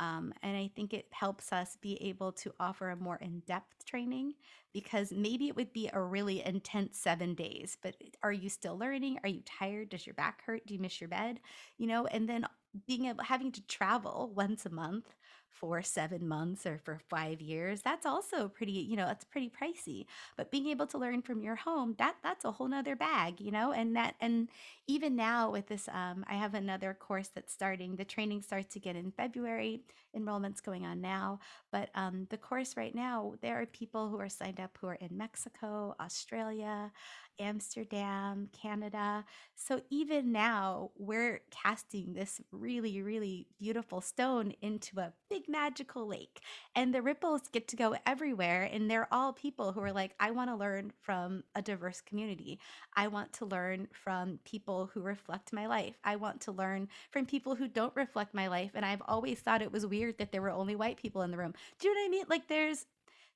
[0.00, 3.84] Um, and I think it helps us be able to offer a more in depth
[3.84, 4.34] training
[4.72, 9.18] because maybe it would be a really intense seven days, but are you still learning?
[9.22, 9.88] Are you tired?
[9.88, 10.66] Does your back hurt?
[10.66, 11.40] Do you miss your bed?
[11.78, 12.46] You know, and then
[12.86, 15.06] being able having to travel once a month
[15.52, 20.06] for seven months or for five years that's also pretty you know that's pretty pricey
[20.36, 23.50] but being able to learn from your home that that's a whole nother bag you
[23.50, 24.48] know and that and
[24.86, 28.96] even now with this um, i have another course that's starting the training starts again
[28.96, 29.80] in february
[30.14, 31.38] enrollment's going on now
[31.72, 34.94] but um, the course right now there are people who are signed up who are
[35.00, 36.90] in mexico australia
[37.38, 39.24] Amsterdam, Canada.
[39.54, 46.40] So even now, we're casting this really, really beautiful stone into a big magical lake.
[46.74, 48.68] And the ripples get to go everywhere.
[48.72, 52.58] And they're all people who are like, I want to learn from a diverse community.
[52.94, 55.96] I want to learn from people who reflect my life.
[56.04, 58.72] I want to learn from people who don't reflect my life.
[58.74, 61.38] And I've always thought it was weird that there were only white people in the
[61.38, 61.54] room.
[61.78, 62.24] Do you know what I mean?
[62.28, 62.86] Like, there's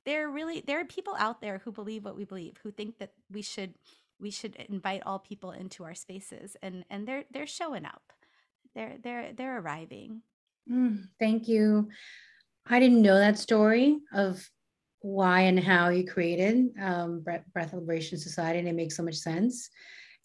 [0.04, 2.98] there are really there are people out there who believe what we believe who think
[2.98, 3.74] that we should
[4.18, 8.02] we should invite all people into our spaces and and they're they're showing up.
[8.74, 10.22] They're they're they're arriving.
[10.70, 11.88] Mm, thank you.
[12.66, 14.48] I didn't know that story of
[15.00, 19.16] why and how you created um, breath, breath liberation society and it makes so much
[19.16, 19.68] sense.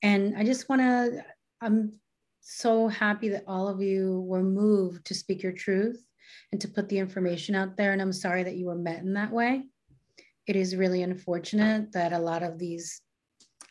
[0.04, 1.24] And i just want to
[1.62, 1.92] i'm
[2.42, 6.07] so happy that all of you were moved to speak your truth
[6.52, 7.94] and to put the information out there.
[7.94, 9.63] And I'm sorry that you were met in that way.
[10.46, 13.02] It is really unfortunate that a lot of these,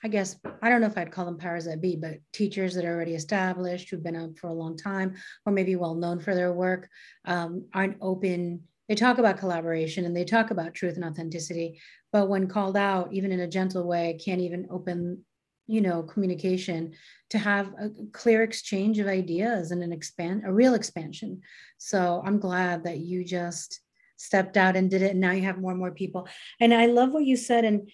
[0.05, 2.85] I guess, I don't know if I'd call them powers that be, but teachers that
[2.85, 5.15] are already established, who've been up for a long time,
[5.47, 6.89] or maybe well known for their work,
[7.25, 8.63] um, aren't open.
[8.89, 11.81] They talk about collaboration and they talk about truth and authenticity,
[12.13, 15.25] but when called out, even in a gentle way, can't even open
[15.67, 16.93] you know communication
[17.31, 21.41] to have a clear exchange of ideas and an expand a real expansion.
[21.79, 23.81] So i'm glad that you just
[24.17, 26.29] stepped out and did it and now you have more and more people.
[26.61, 27.91] And i love what you said and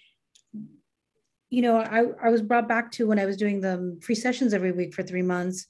[1.50, 4.54] you know i, I was brought back to when i was doing the free sessions
[4.54, 5.66] every week for three months.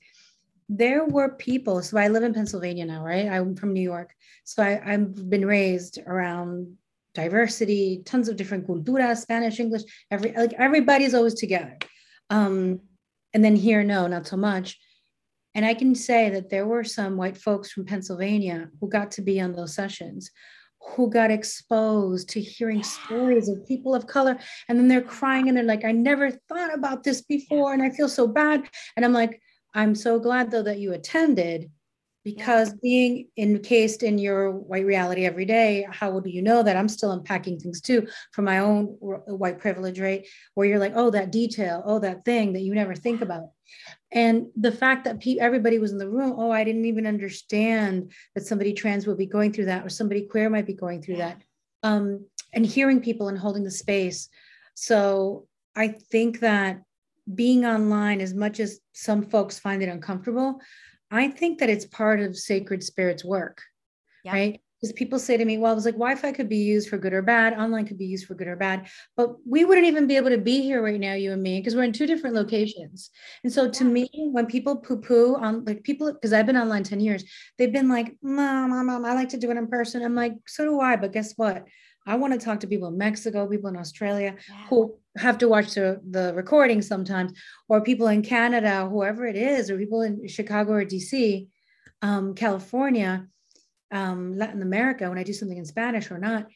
[0.68, 3.28] There were people so i live in pennsylvania now right?
[3.28, 4.12] I'm from new york.
[4.44, 6.76] So I, i've been raised around
[7.14, 11.76] diversity tons of different culturas spanish english every like everybody's always together
[12.32, 12.80] um,
[13.34, 14.78] and then here, no, not so much.
[15.54, 19.22] And I can say that there were some white folks from Pennsylvania who got to
[19.22, 20.30] be on those sessions,
[20.80, 24.38] who got exposed to hearing stories of people of color.
[24.68, 27.74] And then they're crying and they're like, I never thought about this before.
[27.74, 28.66] And I feel so bad.
[28.96, 29.38] And I'm like,
[29.74, 31.70] I'm so glad though that you attended
[32.24, 32.74] because yeah.
[32.82, 36.76] being encased in your white reality every day how do you know that?
[36.76, 40.26] I'm still unpacking things too from my own white privilege right?
[40.54, 43.50] Where you're like oh that detail oh that thing that you never think about.
[44.12, 48.12] And the fact that pe- everybody was in the room oh i didn't even understand
[48.34, 51.16] that somebody trans would be going through that or somebody queer might be going through
[51.16, 51.42] that.
[51.82, 54.28] Um, and hearing people and holding the space.
[54.74, 56.82] So i think that
[57.34, 60.60] being online as much as some folks find it uncomfortable
[61.12, 63.60] I think that it's part of Sacred Spirit's work,
[64.24, 64.32] yeah.
[64.32, 64.60] right?
[64.80, 66.98] Because people say to me, well, I was like, Wi Fi could be used for
[66.98, 70.08] good or bad, online could be used for good or bad, but we wouldn't even
[70.08, 72.34] be able to be here right now, you and me, because we're in two different
[72.34, 72.46] mm-hmm.
[72.46, 73.10] locations.
[73.44, 76.82] And so to me, when people poo poo on like people, because I've been online
[76.82, 77.24] 10 years,
[77.58, 80.02] they've been like, mom, mom, mom, I like to do it in person.
[80.02, 81.64] I'm like, so do I, but guess what?
[82.06, 84.66] I want to talk to people in Mexico, people in Australia yeah.
[84.68, 87.32] who have to watch the, the recording sometimes,
[87.68, 91.48] or people in Canada, whoever it is, or people in Chicago or DC,
[92.00, 93.26] um, California,
[93.90, 96.46] um, Latin America, when I do something in Spanish or not,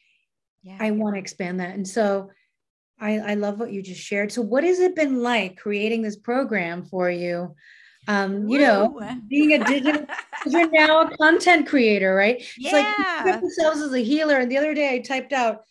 [0.63, 0.77] yeah.
[0.79, 1.75] I want to expand that.
[1.75, 2.31] And so
[2.99, 4.31] I, I love what you just shared.
[4.31, 7.55] So, what has it been like creating this program for you?
[8.07, 10.05] Um, you know, being a digital,
[10.45, 12.41] you're now a content creator, right?
[12.57, 12.69] Yeah.
[12.69, 14.39] It's like you themselves as a healer.
[14.39, 15.63] And the other day I typed out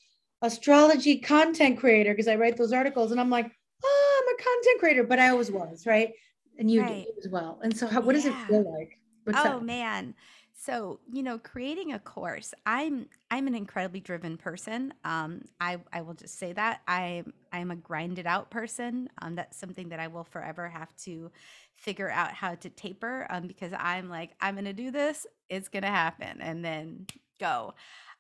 [0.43, 3.51] astrology content creator because I write those articles and I'm like,
[3.85, 6.13] oh, I'm a content creator, but I always was, right?
[6.59, 7.07] And you right.
[7.19, 7.61] as well.
[7.63, 8.23] And so, how, what yeah.
[8.23, 8.99] does it feel like?
[9.25, 10.15] What's oh, man.
[10.59, 14.95] So, you know, creating a course, I'm I'm an incredibly driven person.
[15.05, 19.09] Um, I I will just say that I I'm a grinded out person.
[19.21, 21.31] Um, that's something that I will forever have to
[21.77, 23.27] figure out how to taper.
[23.29, 27.07] Um, because I'm like I'm gonna do this, it's gonna happen, and then
[27.39, 27.75] go.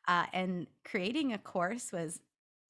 [0.09, 2.21] Uh, and creating a course was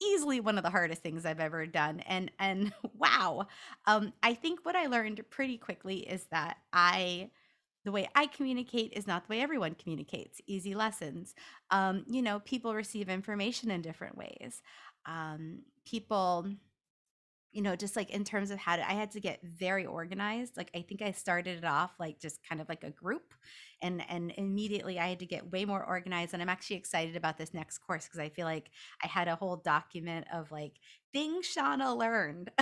[0.01, 2.01] easily one of the hardest things I've ever done.
[2.01, 3.47] And and wow,
[3.85, 7.31] um, I think what I learned pretty quickly is that I
[7.85, 10.41] the way I communicate is not the way everyone communicates.
[10.47, 11.33] Easy lessons.
[11.71, 14.61] Um, you know, people receive information in different ways.
[15.05, 16.47] Um, people
[17.51, 20.57] you know, just like in terms of how to, I had to get very organized.
[20.57, 23.33] Like I think I started it off like just kind of like a group
[23.81, 27.37] and and immediately I had to get way more organized and I'm actually excited about
[27.37, 28.69] this next course because I feel like
[29.03, 30.73] I had a whole document of like
[31.13, 32.51] things Chauna learned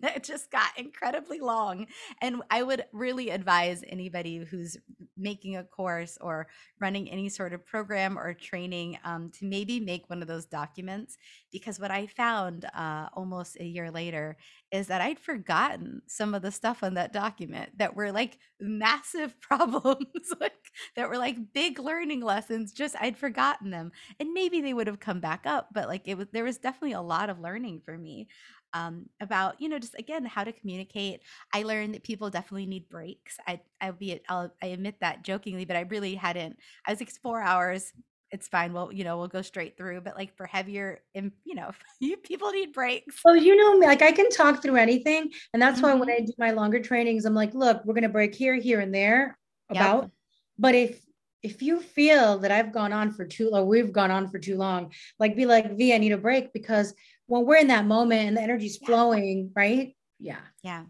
[0.00, 1.86] that just got incredibly long
[2.22, 4.76] and I would really advise anybody who's
[5.16, 6.48] making a course or
[6.80, 11.18] running any sort of program or training um, to maybe make one of those documents
[11.52, 14.36] because what I found uh, almost a year later
[14.72, 19.40] is that I'd forgotten some of the stuff on that document that were like massive
[19.40, 20.06] problems,
[20.40, 20.52] like
[20.96, 22.72] that were like big learning lessons.
[22.72, 26.16] Just I'd forgotten them, and maybe they would have come back up, but like it
[26.16, 28.28] was there was definitely a lot of learning for me
[28.72, 31.20] um, about you know just again how to communicate.
[31.52, 33.38] I learned that people definitely need breaks.
[33.46, 36.56] I I'll be I'll, I admit that jokingly, but I really hadn't.
[36.86, 37.92] I was like four hours
[38.32, 38.72] it's fine.
[38.72, 40.02] We'll, you know, we'll go straight through.
[40.02, 43.20] But like for heavier, and you know, you people need breaks.
[43.24, 45.30] Well, you know me, like I can talk through anything.
[45.52, 45.86] And that's mm-hmm.
[45.86, 46.22] why when mm-hmm.
[46.22, 49.36] I do my longer trainings, I'm like, look, we're gonna break here, here, and there
[49.70, 50.02] about.
[50.02, 50.10] Yep.
[50.58, 51.00] But if
[51.42, 54.56] if you feel that I've gone on for too or we've gone on for too
[54.56, 56.92] long, like be like, V, I need a break because
[57.26, 58.86] when we're in that moment and the energy's yeah.
[58.86, 59.96] flowing, right?
[60.18, 60.40] Yeah.
[60.62, 60.84] Yeah.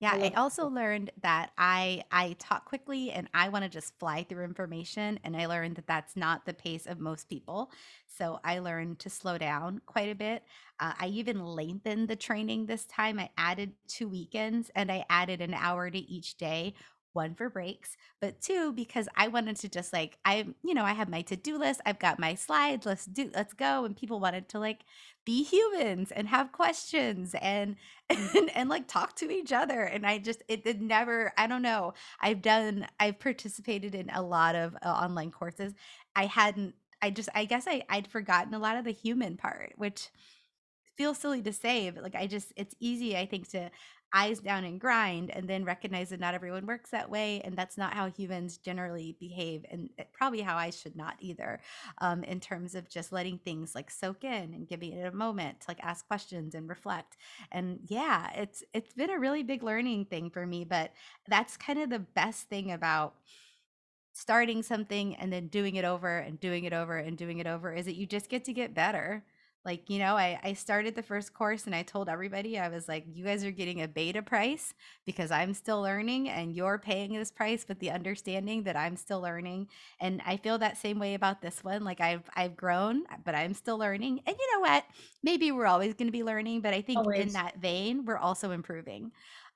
[0.00, 4.26] Yeah, I also learned that I I talk quickly and I want to just fly
[4.28, 7.70] through information and I learned that that's not the pace of most people.
[8.06, 10.42] So I learned to slow down quite a bit.
[10.78, 13.18] Uh, I even lengthened the training this time.
[13.18, 16.74] I added two weekends and I added an hour to each day
[17.14, 20.92] one for breaks, but two because I wanted to just like I you know I
[20.92, 24.48] have my to-do list, I've got my slides, let's do let's go and people wanted
[24.50, 24.80] to like
[25.24, 27.76] be humans and have questions and
[28.10, 31.62] and, and like talk to each other and I just it did never I don't
[31.62, 31.94] know.
[32.20, 35.72] I've done I've participated in a lot of uh, online courses.
[36.14, 39.72] I hadn't I just I guess I I'd forgotten a lot of the human part,
[39.76, 40.10] which
[40.96, 43.70] feels silly to say, but like I just it's easy I think to
[44.14, 47.76] eyes down and grind and then recognize that not everyone works that way and that's
[47.76, 51.60] not how humans generally behave and probably how i should not either
[51.98, 55.60] um, in terms of just letting things like soak in and giving it a moment
[55.60, 57.16] to like ask questions and reflect
[57.50, 60.92] and yeah it's it's been a really big learning thing for me but
[61.28, 63.14] that's kind of the best thing about
[64.12, 67.72] starting something and then doing it over and doing it over and doing it over
[67.72, 69.24] is that you just get to get better
[69.64, 72.86] like, you know, I, I started the first course and I told everybody, I was
[72.86, 74.74] like, you guys are getting a beta price
[75.06, 79.20] because I'm still learning and you're paying this price with the understanding that I'm still
[79.20, 79.68] learning.
[80.00, 81.82] And I feel that same way about this one.
[81.82, 84.20] Like I've I've grown, but I'm still learning.
[84.26, 84.84] And you know what?
[85.22, 87.20] Maybe we're always going to be learning, but I think always.
[87.20, 89.12] in that vein, we're also improving.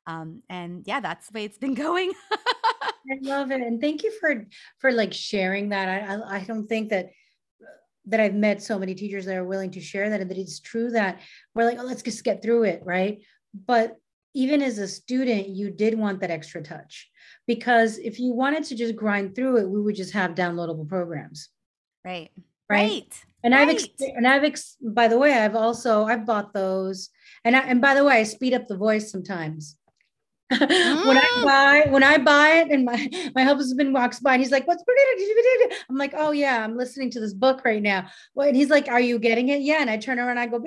[0.06, 2.12] Um, and yeah, that's the way it's been going.
[2.32, 3.60] I love it.
[3.60, 4.46] And thank you for
[4.78, 5.88] for like sharing that.
[5.88, 7.10] I I, I don't think that
[8.08, 10.60] that I've met so many teachers that are willing to share that and that it's
[10.60, 11.20] true that
[11.54, 13.22] we're like, oh, let's just get through it, right?
[13.66, 13.96] But
[14.34, 17.10] even as a student, you did want that extra touch
[17.46, 21.48] because if you wanted to just grind through it, we would just have downloadable programs.
[22.04, 22.30] Right.
[22.68, 22.90] Right.
[22.90, 23.24] right.
[23.42, 23.68] And right.
[23.68, 27.08] I've ex- and I've ex- by the way, I've also I've bought those.
[27.44, 29.77] And I, and by the way, I speed up the voice sometimes
[30.58, 31.44] when I mm.
[31.44, 34.82] buy when I buy it and my my husband walks by and he's like, "What's
[34.82, 35.02] pretty?
[35.90, 38.88] I'm like, "Oh yeah, I'm listening to this book right now." Well, and he's like,
[38.88, 40.58] "Are you getting it?" Yeah, and I turn around and I go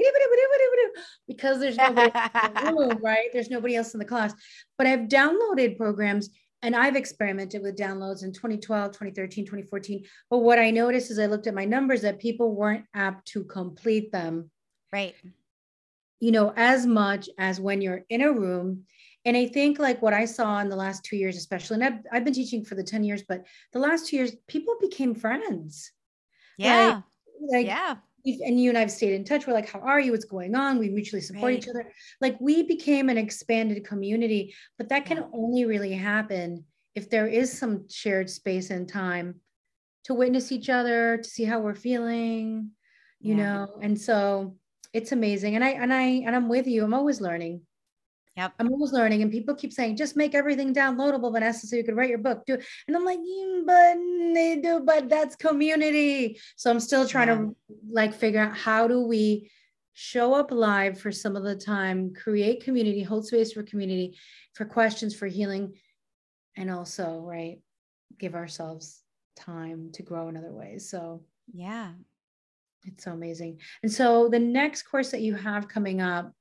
[1.27, 3.29] because there's nobody the room, right?
[3.33, 4.33] There's nobody else in the class.
[4.77, 6.29] But I've downloaded programs
[6.61, 10.03] and I've experimented with downloads in 2012, 2013, 2014.
[10.29, 13.43] But what I noticed is I looked at my numbers that people weren't apt to
[13.43, 14.51] complete them.
[14.93, 15.15] Right.
[16.19, 18.83] You know, as much as when you're in a room
[19.25, 21.99] and I think like what I saw in the last two years, especially, and I've,
[22.11, 25.91] I've been teaching for the 10 years, but the last two years, people became friends.
[26.57, 27.01] Yeah.
[27.39, 27.95] Like, like yeah.
[28.23, 29.47] And you and I've stayed in touch.
[29.47, 30.11] We're like, how are you?
[30.11, 30.77] What's going on?
[30.77, 31.57] We mutually support right.
[31.57, 31.91] each other.
[32.19, 37.57] Like we became an expanded community, but that can only really happen if there is
[37.57, 39.35] some shared space and time
[40.03, 42.71] to witness each other, to see how we're feeling,
[43.19, 43.43] you yeah.
[43.43, 43.79] know.
[43.81, 44.55] And so
[44.93, 45.55] it's amazing.
[45.55, 46.83] And I and I and I'm with you.
[46.83, 47.61] I'm always learning.
[48.37, 48.53] Yep.
[48.59, 51.97] I'm always learning, and people keep saying, just make everything downloadable, Vanessa, so you could
[51.97, 52.45] write your book.
[52.45, 52.57] Do
[52.87, 56.39] and I'm like, mm, but they do, but that's community.
[56.55, 57.35] So I'm still trying yeah.
[57.35, 57.55] to
[57.91, 59.51] like figure out how do we
[59.93, 64.17] show up live for some of the time, create community, hold space for community,
[64.53, 65.73] for questions, for healing,
[66.55, 67.59] and also right,
[68.17, 69.01] give ourselves
[69.35, 70.89] time to grow in other ways.
[70.89, 71.23] So
[71.53, 71.91] yeah.
[72.83, 73.59] It's so amazing.
[73.83, 76.33] And so the next course that you have coming up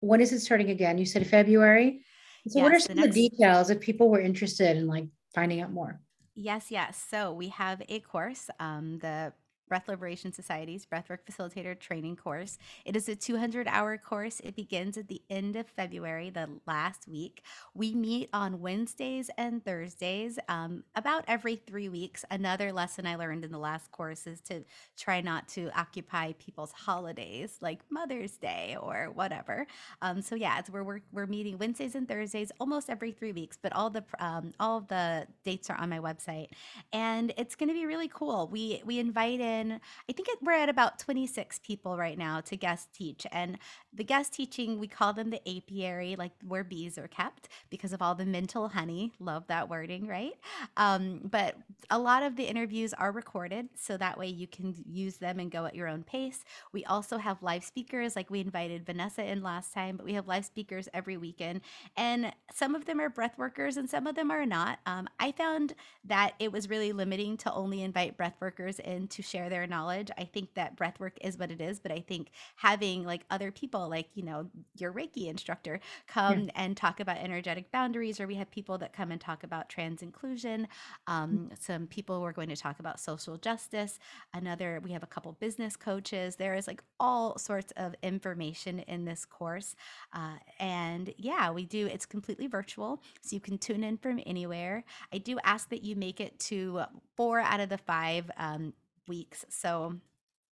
[0.00, 0.98] when is it starting again?
[0.98, 2.00] You said February.
[2.48, 3.08] So yes, what are some next...
[3.08, 6.00] of the details if people were interested in like finding out more?
[6.34, 7.04] Yes, yes.
[7.10, 8.48] So we have a course.
[8.60, 9.32] Um, the
[9.68, 12.58] Breath Liberation Society's Breathwork Facilitator Training course.
[12.84, 14.40] It is a 200 hour course.
[14.40, 17.42] It begins at the end of February, the last week.
[17.74, 22.24] We meet on Wednesdays and Thursdays, um, about every three weeks.
[22.30, 24.64] Another lesson I learned in the last course is to
[24.96, 29.66] try not to occupy people's holidays like Mother's Day or whatever.
[30.02, 33.72] Um, so yeah, it's we're, we're meeting Wednesdays and Thursdays almost every three weeks, but
[33.72, 36.48] all the um, all the dates are on my website,
[36.92, 38.48] and it's going to be really cool.
[38.50, 42.56] We we invite in I think it, we're at about 26 people right now to
[42.56, 43.26] guest teach.
[43.32, 43.58] And
[43.98, 48.00] the guest teaching, we call them the apiary, like where bees are kept because of
[48.00, 49.12] all the mental honey.
[49.18, 50.34] Love that wording, right?
[50.76, 51.56] Um, but
[51.90, 53.68] a lot of the interviews are recorded.
[53.74, 56.44] So that way you can use them and go at your own pace.
[56.72, 60.28] We also have live speakers, like we invited Vanessa in last time, but we have
[60.28, 61.62] live speakers every weekend.
[61.96, 64.78] And some of them are breath workers and some of them are not.
[64.86, 65.74] Um, I found
[66.04, 70.08] that it was really limiting to only invite breath workers in to share their knowledge.
[70.16, 73.50] I think that breath work is what it is, but I think having like other
[73.50, 76.50] people, like, you know, your Reiki instructor come yeah.
[76.54, 80.02] and talk about energetic boundaries, or we have people that come and talk about trans
[80.02, 80.68] inclusion,
[81.06, 81.54] um, mm-hmm.
[81.60, 83.98] some people who are going to talk about social justice,
[84.34, 86.36] another, we have a couple business coaches.
[86.36, 89.74] There is like all sorts of information in this course.
[90.12, 93.02] Uh, and yeah, we do, it's completely virtual.
[93.22, 94.84] So you can tune in from anywhere.
[95.12, 96.82] I do ask that you make it to
[97.16, 98.72] four out of the five um,
[99.06, 99.44] weeks.
[99.48, 99.94] So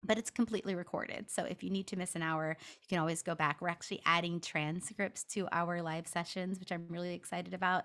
[0.04, 1.30] but it's completely recorded.
[1.30, 3.60] So if you need to miss an hour, you can always go back.
[3.60, 7.84] We're actually adding transcripts to our live sessions, which I'm really excited about.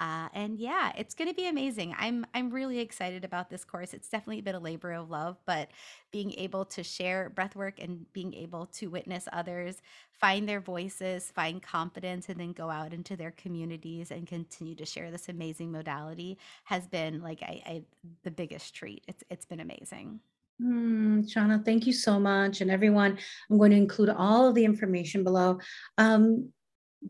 [0.00, 1.94] Uh, and yeah, it's going to be amazing.
[1.98, 3.94] I'm I'm really excited about this course.
[3.94, 5.70] It's definitely been a labor of love, but
[6.10, 9.80] being able to share breathwork and being able to witness others
[10.12, 14.86] find their voices, find confidence, and then go out into their communities and continue to
[14.86, 17.84] share this amazing modality has been like I, I
[18.22, 19.04] the biggest treat.
[19.08, 20.20] It's it's been amazing.
[20.62, 22.60] Mm, Chauna, thank you so much.
[22.60, 23.18] And everyone,
[23.50, 25.58] I'm going to include all of the information below.
[25.98, 26.52] Um,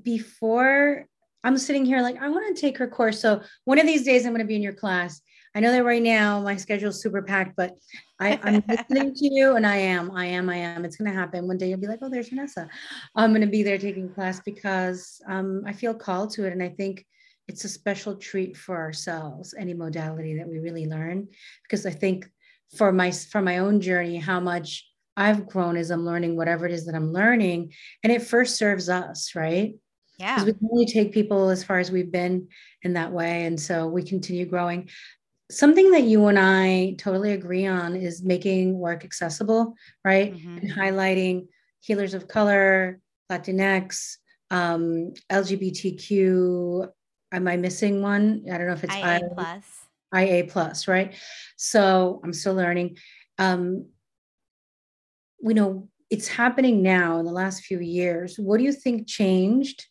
[0.02, 1.06] before
[1.44, 3.20] I'm sitting here, like, I want to take her course.
[3.20, 5.20] So one of these days, I'm going to be in your class.
[5.54, 7.74] I know that right now my schedule is super packed, but
[8.18, 10.86] I, am listening to you and I am, I am, I am.
[10.86, 11.46] It's going to happen.
[11.46, 12.68] One day you'll be like, oh, there's Vanessa.
[13.16, 16.54] I'm going to be there taking class because um, I feel called to it.
[16.54, 17.04] And I think
[17.48, 21.28] it's a special treat for ourselves, any modality that we really learn,
[21.64, 22.30] because I think
[22.76, 26.72] for my for my own journey how much I've grown as I'm learning whatever it
[26.72, 27.72] is that I'm learning.
[28.02, 29.74] And it first serves us, right?
[30.18, 30.34] Yeah.
[30.34, 32.48] Because we can only take people as far as we've been
[32.82, 33.44] in that way.
[33.44, 34.88] And so we continue growing.
[35.50, 40.34] Something that you and I totally agree on is making work accessible, right?
[40.34, 40.58] Mm-hmm.
[40.58, 41.48] And highlighting
[41.80, 43.00] healers of color,
[43.30, 44.16] Latinx,
[44.50, 46.88] um, LGBTQ.
[47.32, 48.44] Am I missing one?
[48.50, 49.81] I don't know if it's IA plus.
[50.14, 51.14] IA plus, right?
[51.56, 52.96] So I'm still learning.
[53.38, 53.86] Um,
[55.42, 58.36] we know it's happening now in the last few years.
[58.38, 59.86] What do you think changed?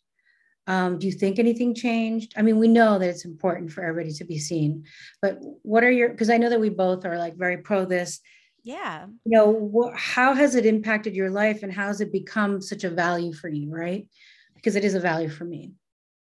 [0.68, 2.34] Um, do you think anything changed?
[2.36, 4.84] I mean, we know that it's important for everybody to be seen,
[5.20, 6.10] but what are your?
[6.10, 8.20] Because I know that we both are like very pro this.
[8.62, 9.06] Yeah.
[9.24, 12.84] You know, wh- how has it impacted your life, and how has it become such
[12.84, 13.70] a value for you?
[13.70, 14.06] Right?
[14.54, 15.72] Because it is a value for me.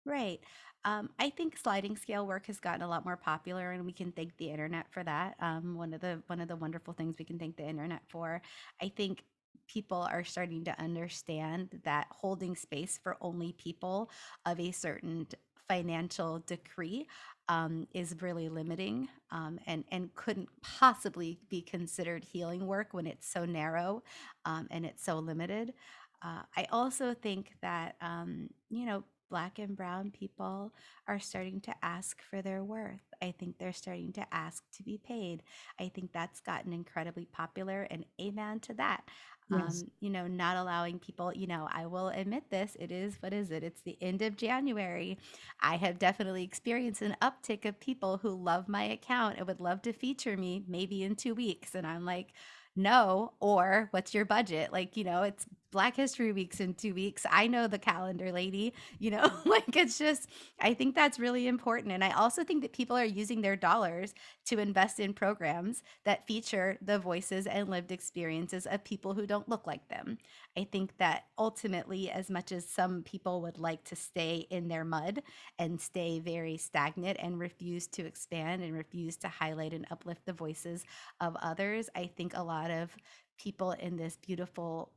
[0.06, 0.40] Right.
[0.86, 4.12] Um, I think sliding scale work has gotten a lot more popular, and we can
[4.12, 5.36] thank the internet for that.
[5.40, 8.42] Um, one of the one of the wonderful things we can thank the internet for.
[8.82, 9.24] I think
[9.68, 14.10] people are starting to understand that holding space for only people
[14.46, 15.28] of a certain
[15.68, 17.08] financial decree
[17.48, 23.28] um, is really limiting um, and and couldn't possibly be considered healing work when it's
[23.30, 24.04] so narrow
[24.46, 25.74] um, and it's so limited.
[26.22, 30.74] Uh, I also think that um, you know black and brown people
[31.08, 33.00] are starting to ask for their worth.
[33.22, 35.44] I think they're starting to ask to be paid.
[35.80, 39.04] I think that's gotten incredibly popular, and amen to that.
[39.52, 39.82] Yes.
[39.82, 43.34] Um, you know, not allowing people, you know, I will admit this, it is, what
[43.34, 43.64] is it?
[43.64, 45.18] It's the end of January.
[45.60, 49.82] I have definitely experienced an uptick of people who love my account and would love
[49.84, 51.74] to feature me maybe in two weeks.
[51.74, 52.34] And I'm like,
[52.76, 54.72] no, or what's your budget?
[54.72, 57.26] Like, you know, it's Black History Weeks in two weeks.
[57.30, 60.28] I know the calendar lady, you know, like it's just,
[60.60, 61.92] I think that's really important.
[61.94, 64.14] And I also think that people are using their dollars
[64.46, 69.50] to invest in programs that feature the voices and lived experiences of people who don't
[69.50, 70.18] look like them.
[70.58, 74.84] I think that ultimately, as much as some people would like to stay in their
[74.84, 75.22] mud
[75.58, 80.34] and stay very stagnant and refuse to expand and refuse to highlight and uplift the
[80.34, 80.84] voices
[81.22, 82.96] of others, I think a lot of
[83.38, 84.92] people in this beautiful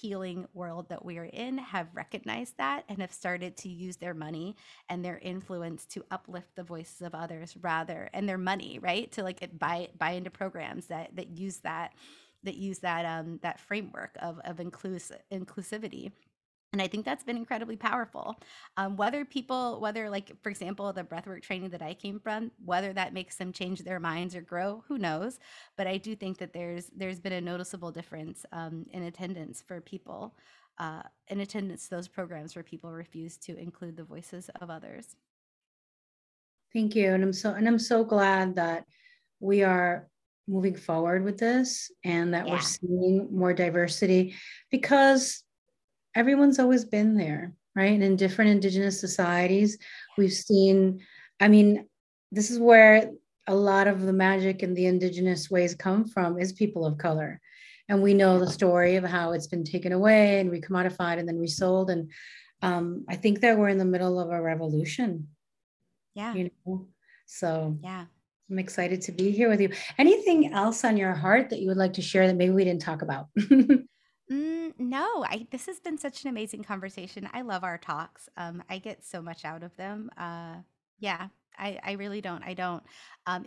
[0.00, 4.14] healing world that we are in have recognized that and have started to use their
[4.14, 4.56] money
[4.88, 9.10] and their influence to uplift the voices of others rather and their money right?
[9.12, 11.92] To like buy buy into programs that that use that
[12.44, 16.12] that use that um that framework of of inclusive inclusivity
[16.72, 18.38] and i think that's been incredibly powerful.
[18.76, 22.92] Um, whether people whether like for example the breathwork training that i came from whether
[22.92, 25.38] that makes them change their minds or grow who knows?
[25.76, 29.80] But i do think that there's there's been a noticeable difference um, in attendance for
[29.80, 30.34] people
[30.78, 35.16] uh, in attendance to those programs where people refuse to include the voices of others.
[36.72, 37.12] Thank you.
[37.12, 38.84] And i'm so and i'm so glad that
[39.40, 40.08] we are
[40.46, 42.54] moving forward with this and that yeah.
[42.54, 44.34] we're seeing more diversity
[44.70, 45.44] because
[46.18, 47.92] everyone's always been there, right?
[47.92, 49.78] And in different indigenous societies,
[50.18, 51.00] we've seen,
[51.38, 51.86] I mean,
[52.32, 53.12] this is where
[53.46, 57.40] a lot of the magic and the indigenous ways come from is people of color.
[57.88, 61.38] And we know the story of how it's been taken away and recommodified and then
[61.38, 61.88] resold.
[61.88, 62.10] And
[62.62, 65.28] um, I think that we're in the middle of a revolution.
[66.14, 66.34] Yeah.
[66.34, 66.88] You know,
[67.26, 68.06] so yeah.
[68.50, 69.70] I'm excited to be here with you.
[69.98, 72.82] Anything else on your heart that you would like to share that maybe we didn't
[72.82, 73.28] talk about?
[74.30, 77.28] Mm, no, I this has been such an amazing conversation.
[77.32, 78.28] I love our talks.
[78.36, 80.10] Um, I get so much out of them.
[80.18, 80.56] Uh,
[80.98, 82.42] yeah, I, I really don't.
[82.44, 82.82] I don't.
[83.26, 83.46] Um,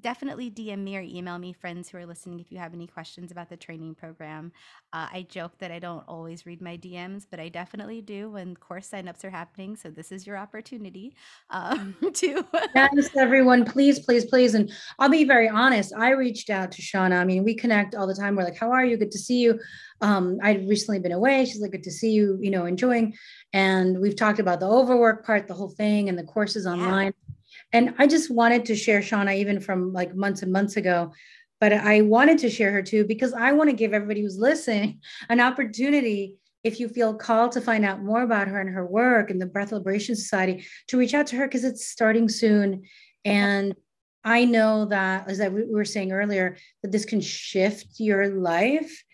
[0.00, 3.30] definitely DM me or email me, friends who are listening, if you have any questions
[3.30, 4.52] about the training program.
[4.92, 8.56] Uh, I joke that I don't always read my DMs, but I definitely do when
[8.56, 9.76] course signups are happening.
[9.76, 11.14] So this is your opportunity
[11.50, 12.44] um, to.
[12.74, 14.54] yes, everyone, please, please, please.
[14.54, 15.92] And I'll be very honest.
[15.96, 17.20] I reached out to Chauna.
[17.20, 18.36] I mean, we connect all the time.
[18.36, 18.96] We're like, how are you?
[18.96, 19.60] Good to see you.
[20.00, 21.44] Um, I'd recently been away.
[21.44, 23.14] She's like, good to see you, you know, enjoying.
[23.52, 27.06] And we've talked about the overwork part, the whole thing, and the courses online.
[27.06, 27.34] Yeah
[27.74, 31.12] and I just wanted to share Chauna even from like months and months ago,
[31.60, 35.00] but I wanted to share her too because I want to give everybody who's listening
[35.28, 39.30] an opportunity if you feel called to find out more about her and her work
[39.30, 42.84] and the Breath Liberation Society to reach out to her because it's starting soon.
[43.24, 43.74] And
[44.22, 49.04] I know that, as we were saying earlier, that this can shift your life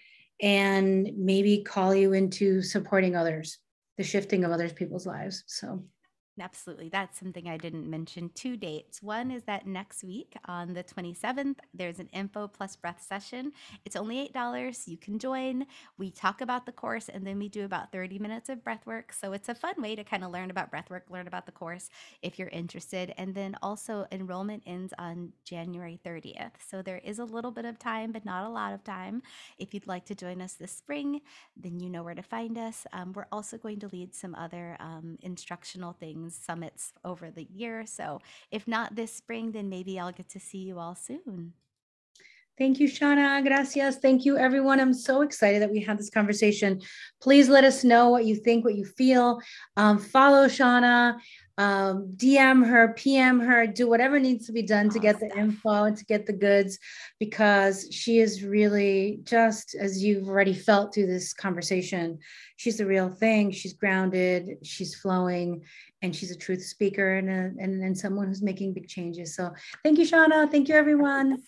[0.40, 3.58] and maybe call you into supporting others,
[3.96, 5.42] the shifting of others people's lives.
[5.46, 5.82] So
[6.40, 6.88] Absolutely.
[6.88, 8.30] That's something I didn't mention.
[8.34, 9.02] Two dates.
[9.02, 13.52] One is that next week on the 27th, there's an info plus breath session.
[13.84, 14.88] It's only $8.
[14.88, 15.66] You can join.
[15.98, 19.12] We talk about the course and then we do about 30 minutes of breath work.
[19.12, 21.52] So it's a fun way to kind of learn about breath work, learn about the
[21.52, 21.90] course
[22.22, 23.12] if you're interested.
[23.18, 26.52] And then also, enrollment ends on January 30th.
[26.66, 29.22] So there is a little bit of time, but not a lot of time.
[29.58, 31.20] If you'd like to join us this spring,
[31.56, 32.86] then you know where to find us.
[32.92, 37.86] Um, we're also going to lead some other um, instructional things summits over the year.
[37.86, 38.20] So
[38.50, 41.54] if not this spring, then maybe I'll get to see you all soon.
[42.60, 43.42] Thank you, Chauna.
[43.42, 43.96] Gracias.
[43.96, 44.80] Thank you, everyone.
[44.80, 46.82] I'm so excited that we had this conversation.
[47.22, 49.40] Please let us know what you think, what you feel.
[49.78, 51.18] Um, follow Chauna,
[51.60, 55.84] um, DM her, PM her, do whatever needs to be done to get the info
[55.84, 56.78] and to get the goods
[57.18, 62.18] because she is really just as you've already felt through this conversation.
[62.56, 63.50] She's the real thing.
[63.50, 65.62] She's grounded, she's flowing,
[66.00, 69.36] and she's a truth speaker and, a, and, and someone who's making big changes.
[69.36, 69.50] So
[69.84, 70.50] thank you, Chauna.
[70.50, 71.42] Thank you, everyone.